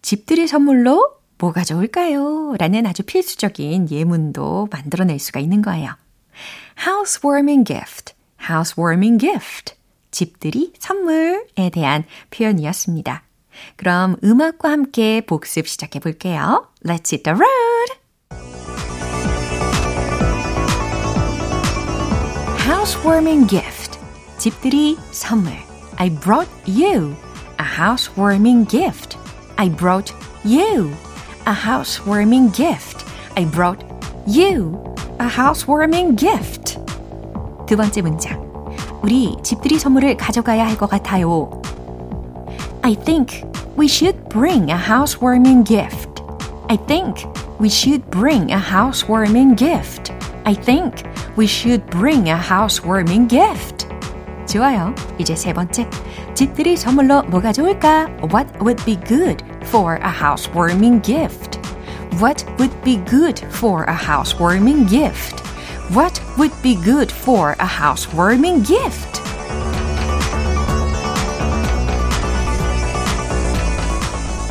집들이 0.00 0.46
선물로 0.46 1.18
뭐가 1.36 1.64
좋을까요? 1.64 2.56
라는 2.58 2.86
아주 2.86 3.02
필수적인 3.02 3.90
예문도 3.90 4.68
만들어낼 4.70 5.18
수가 5.18 5.38
있는 5.40 5.60
거예요. 5.60 5.96
housewarming 6.86 7.66
gift, 7.66 8.14
housewarming 8.48 9.18
gift. 9.18 9.79
집들이 10.10 10.72
선물에 10.78 11.70
대한 11.72 12.04
표현이었습니다. 12.30 13.22
그럼 13.76 14.16
음악과 14.24 14.70
함께 14.70 15.20
복습 15.20 15.68
시작해 15.68 15.98
볼게요. 15.98 16.68
Let's 16.84 17.12
hit 17.12 17.22
the 17.24 17.38
road! 17.38 18.00
housewarming 22.70 23.46
gift. 23.46 23.98
집들이 24.38 24.96
선물. 25.10 25.52
I 25.98 26.08
brought 26.08 26.48
you 26.66 27.14
a 27.58 27.64
housewarming 27.64 28.66
gift. 28.66 29.18
I 29.58 29.68
brought 29.68 30.14
you 30.44 30.90
a 31.46 31.52
housewarming 31.52 32.50
gift. 32.52 33.04
I 33.36 33.44
brought 33.44 33.84
you 34.26 34.82
a 35.20 35.28
housewarming 35.28 36.16
gift. 36.16 36.78
두 37.66 37.76
번째 37.76 38.00
문장. 38.02 38.39
우리 39.01 39.35
집들이 39.43 39.77
선물을 39.79 40.17
가져가야 40.17 40.65
할 40.65 40.77
것 40.77 40.89
같아요. 40.89 41.49
I 42.81 42.95
think 42.95 43.43
we 43.77 43.87
should 43.87 44.17
bring 44.29 44.69
a 44.69 44.77
housewarming 44.77 45.63
gift. 45.65 46.21
I 46.69 46.77
think 46.77 47.25
we 47.59 47.67
should 47.69 48.03
bring 48.09 48.51
a 48.51 48.57
housewarming 48.59 49.55
gift. 49.55 50.11
I 50.45 50.53
think 50.55 51.03
we 51.37 51.45
should 51.47 51.85
bring 51.87 52.27
a 52.29 52.35
housewarming 52.37 53.27
gift. 53.27 53.87
좋아요. 54.45 54.93
이제 55.17 55.35
세 55.35 55.53
번째. 55.53 55.87
집들이 56.35 56.77
선물로 56.77 57.23
뭐가 57.23 57.51
좋을까? 57.51 58.07
What 58.31 58.47
would 58.61 58.83
be 58.85 58.95
good 59.07 59.43
for 59.63 59.95
a 60.03 60.09
housewarming 60.11 61.01
gift? 61.01 61.59
What 62.21 62.45
would 62.59 62.73
be 62.83 62.97
good 63.05 63.43
for 63.47 63.83
a 63.89 63.95
housewarming 63.95 64.87
gift? 64.87 65.41
Would 66.40 66.62
be 66.62 66.74
good 66.74 67.12
for 67.12 67.54
a 67.60 67.66
housewarming 67.66 68.64
gift? 68.64 69.20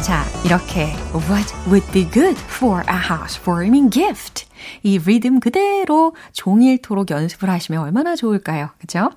자, 0.04 0.24
이렇게 0.46 0.94
What 1.28 1.52
would 1.66 1.92
be 1.92 2.08
good 2.12 2.40
for 2.42 2.84
a 2.88 2.96
housewarming 2.96 3.90
gift? 3.90 4.46
이 4.84 5.00
리듬 5.00 5.40
그대로 5.40 6.16
종일토록 6.34 7.10
연습을 7.10 7.50
하시면 7.50 7.82
얼마나 7.82 8.16
좋을까요? 8.16 8.70
그죠? 8.78 9.10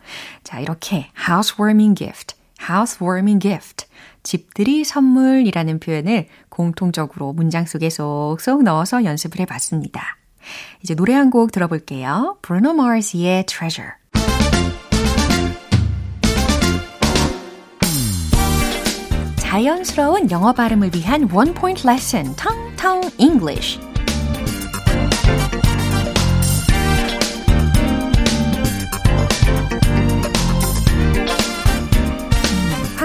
자, 0.42 0.58
이렇게 0.58 1.10
housewarming 1.28 1.94
gift, 1.94 2.36
housewarming 2.70 3.38
gift. 3.38 3.84
집들이 4.22 4.84
선물이라는 4.84 5.78
표현을 5.78 6.26
공통적으로 6.48 7.34
문장 7.34 7.66
속에 7.66 7.90
쏙쏙 7.90 8.62
넣어서 8.62 9.04
연습을 9.04 9.40
해봤습니다. 9.40 10.21
이제 10.82 10.94
노래 10.94 11.14
한 11.14 11.30
곡 11.30 11.52
들어볼게요. 11.52 12.38
Bruno 12.42 12.70
Mars의 12.70 13.46
Treasure. 13.46 13.92
자연스러운 19.36 20.30
영어 20.30 20.52
발음을 20.52 20.90
위한 20.94 21.28
원 21.32 21.52
포인트 21.54 21.86
레슨, 21.86 22.34
텅텅 22.36 23.02
English. 23.18 23.78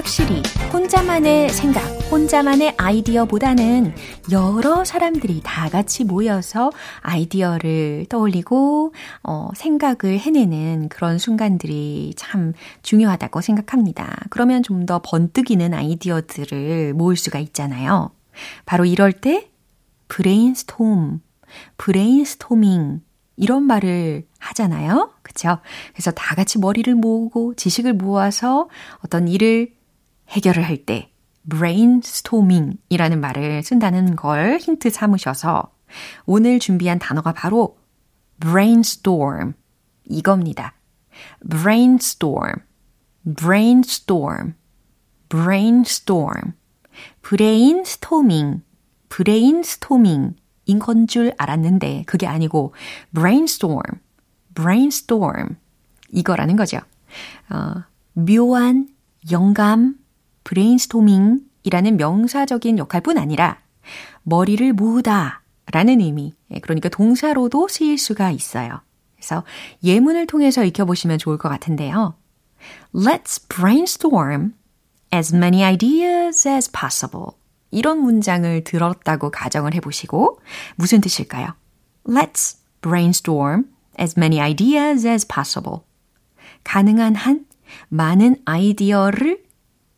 확실히 0.07 0.41
혼자만의 0.71 1.49
생각, 1.49 1.81
혼자만의 2.09 2.75
아이디어보다는 2.77 3.93
여러 4.31 4.85
사람들이 4.85 5.41
다 5.43 5.67
같이 5.67 6.05
모여서 6.05 6.71
아이디어를 7.01 8.05
떠올리고 8.07 8.93
어, 9.23 9.49
생각을 9.53 10.17
해내는 10.17 10.87
그런 10.87 11.17
순간들이 11.17 12.13
참 12.15 12.53
중요하다고 12.83 13.41
생각합니다. 13.41 14.15
그러면 14.29 14.63
좀 14.63 14.85
더 14.85 15.01
번뜩이는 15.03 15.73
아이디어들을 15.73 16.93
모을 16.93 17.17
수가 17.17 17.39
있잖아요. 17.39 18.09
바로 18.65 18.85
이럴 18.85 19.11
때 19.11 19.51
brainstorm, 20.07 21.19
브레인스토밍 21.75 23.01
이런 23.35 23.63
말을 23.63 24.25
하잖아요. 24.39 25.11
그쵸? 25.21 25.57
그래서 25.91 26.11
다 26.11 26.33
같이 26.35 26.59
머리를 26.59 26.95
모으고 26.95 27.55
지식을 27.55 27.91
모아서 27.91 28.69
어떤 29.03 29.27
일을 29.27 29.76
해결을 30.29 30.63
할 30.63 30.85
때 30.85 31.11
brainstorming 31.49 32.77
이라는 32.89 33.21
말을 33.21 33.63
쓴다는 33.63 34.15
걸 34.15 34.57
힌트 34.59 34.89
삼으셔서 34.89 35.71
오늘 36.25 36.59
준비한 36.59 36.99
단어가 36.99 37.33
바로 37.33 37.77
brainstorm 38.39 39.53
이겁니다. 40.05 40.73
brainstorm, 41.49 42.61
brainstorm, 43.23 44.53
brainstorm, 45.29 46.53
brainstorming, 47.23 48.61
brainstorming 49.09 50.35
인 50.65 50.79
건 50.79 51.07
줄 51.07 51.33
알았는데 51.37 52.03
그게 52.05 52.27
아니고 52.27 52.73
brainstorm, 53.13 54.01
brainstorm 54.53 55.55
이거라는 56.11 56.55
거죠. 56.57 56.79
어, 57.49 57.83
묘한 58.13 58.89
영감, 59.31 59.95
brainstorming이라는 60.47 61.97
명사적인 61.97 62.77
역할뿐 62.77 63.17
아니라 63.17 63.59
머리를 64.23 64.73
모으다 64.73 65.43
라는 65.71 65.99
의미, 65.99 66.33
그러니까 66.61 66.87
동사로도 66.89 67.67
쓰일 67.67 67.97
수가 67.97 68.31
있어요. 68.31 68.81
그래서 69.15 69.43
예문을 69.83 70.27
통해서 70.27 70.63
익혀보시면 70.63 71.17
좋을 71.17 71.37
것 71.37 71.49
같은데요. 71.49 72.15
Let's 72.93 73.47
brainstorm 73.49 74.53
as 75.13 75.35
many 75.35 75.63
ideas 75.63 76.47
as 76.47 76.71
possible. 76.71 77.31
이런 77.69 77.99
문장을 77.99 78.63
들었다고 78.63 79.29
가정을 79.31 79.73
해보시고 79.73 80.39
무슨 80.75 81.01
뜻일까요? 81.01 81.47
Let's 82.05 82.59
brainstorm 82.81 83.65
as 83.99 84.17
many 84.17 84.39
ideas 84.39 85.05
as 85.05 85.27
possible. 85.27 85.81
가능한 86.63 87.15
한 87.15 87.45
많은 87.89 88.37
아이디어를 88.45 89.46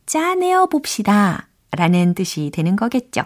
짜내어 0.10 0.66
봅시다. 0.66 1.48
라는 1.70 2.16
뜻이 2.16 2.50
되는 2.52 2.76
거겠죠. 2.76 3.26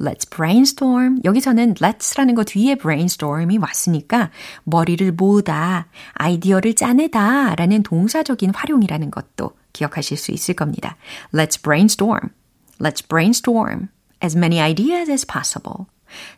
Let's 0.00 0.30
brainstorm. 0.30 1.20
여기서는 1.22 1.74
let's라는 1.74 2.34
거 2.34 2.44
뒤에 2.44 2.76
brainstorm이 2.76 3.58
왔으니까 3.58 4.30
머리를 4.64 5.12
모으다, 5.12 5.88
아이디어를 6.14 6.76
짜내다 6.76 7.56
라는 7.56 7.82
동사적인 7.82 8.54
활용이라는 8.54 9.10
것도 9.10 9.50
기억하실 9.74 10.16
수 10.16 10.32
있을 10.32 10.54
겁니다. 10.54 10.96
Let's 11.34 11.62
brainstorm. 11.62 12.30
Let's 12.80 13.06
brainstorm 13.06 13.88
as 14.24 14.34
many 14.34 14.60
ideas 14.60 15.10
as 15.10 15.26
possible. 15.26 15.88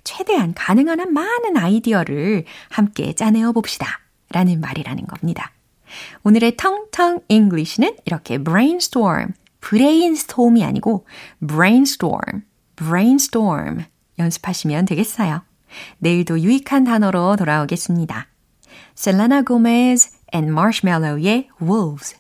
최대한 0.03 0.53
가능한 0.53 0.99
한 0.99 1.13
많은 1.13 1.57
아이디어를 1.57 2.45
함께 2.71 3.13
짜내어 3.13 3.53
봅시다. 3.53 4.01
라는 4.31 4.61
말이라는 4.61 5.07
겁니다. 5.07 5.53
오늘의 6.25 6.57
텅텅 6.57 7.21
English는 7.29 7.95
이렇게 8.05 8.43
brainstorm, 8.43 9.35
브레인스톰이 9.67 10.65
아니고 10.65 11.07
brainstorm, 11.45 12.43
brainstorm 12.77 13.85
연습하시면 14.17 14.85
되겠어요. 14.85 15.43
내일도 15.99 16.39
유익한 16.39 16.85
단어로 16.85 17.35
돌아오겠습니다. 17.35 18.29
셀레나 18.95 19.43
고메즈 19.43 20.11
and 20.33 20.53
마시멜로의 20.53 21.49
Wolves 21.61 22.17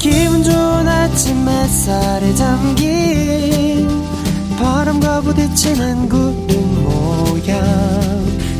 기분 0.00 0.42
좋은 0.42 0.88
아침 0.88 1.48
햇살에 1.48 2.34
담긴 2.34 3.88
바람과 4.58 5.20
부딪히는 5.20 6.08
구름 6.08 6.84
모양 6.84 7.62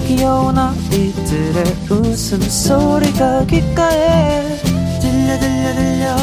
귀여운 0.07 0.57
아이들의 0.57 1.64
웃음소리가 1.90 3.44
귓가에 3.46 4.57
들려 5.00 5.38
들려 5.38 5.74
들려 5.74 6.17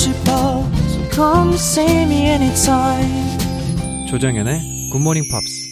싶어 0.00 0.64
So 0.88 1.10
come 1.12 1.54
see 1.54 2.02
me 2.04 2.26
anytime 2.28 3.38
조정연의 4.08 4.90
굿모닝 4.90 5.24
팝스 5.30 5.68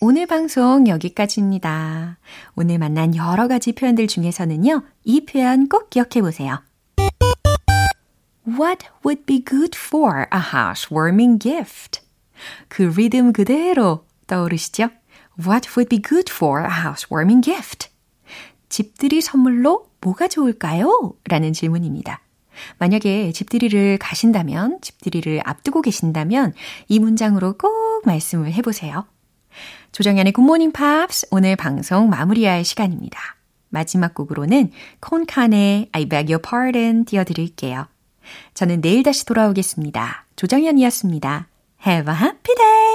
오늘 0.00 0.26
방송 0.26 0.88
여기까지입니다. 0.88 2.18
오늘 2.56 2.78
만난 2.78 3.14
여러 3.14 3.46
가지 3.46 3.70
표현들 3.72 4.08
중에서는요, 4.08 4.82
이 5.04 5.24
표현 5.24 5.68
꼭 5.68 5.90
기억해 5.90 6.20
보세요. 6.22 6.60
What 8.44 8.88
would 9.06 9.26
be 9.26 9.44
good 9.44 9.78
for 9.78 10.26
a 10.34 10.40
housewarming 10.52 11.38
gift? 11.38 12.00
그 12.66 12.82
리듬 12.82 13.32
그대로 13.32 14.06
떠오르시죠? 14.26 14.88
What 15.38 15.70
would 15.76 15.88
be 15.88 16.02
good 16.02 16.32
for 16.32 16.60
a 16.60 16.82
housewarming 16.84 17.42
gift? 17.44 17.90
집들이 18.68 19.20
선물로 19.20 19.86
뭐가 20.00 20.26
좋을까요? 20.26 21.14
라는 21.28 21.52
질문입니다. 21.52 22.21
만약에 22.78 23.32
집들이를 23.32 23.98
가신다면, 23.98 24.78
집들이를 24.80 25.40
앞두고 25.44 25.82
계신다면 25.82 26.54
이 26.88 26.98
문장으로 26.98 27.56
꼭 27.58 28.02
말씀을 28.04 28.52
해보세요. 28.52 29.06
조정현의 29.92 30.32
굿모닝 30.32 30.72
팝스 30.72 31.28
오늘 31.30 31.56
방송 31.56 32.08
마무리할 32.08 32.64
시간입니다. 32.64 33.18
마지막 33.68 34.14
곡으로는 34.14 34.70
콘칸의 35.00 35.88
I 35.92 36.06
beg 36.06 36.32
your 36.32 36.42
pardon 36.42 37.04
띄워드릴게요. 37.04 37.86
저는 38.54 38.80
내일 38.80 39.02
다시 39.02 39.24
돌아오겠습니다. 39.26 40.26
조정연이었습니다. 40.36 41.48
Have 41.86 42.12
a 42.12 42.20
happy 42.20 42.54
day! 42.56 42.92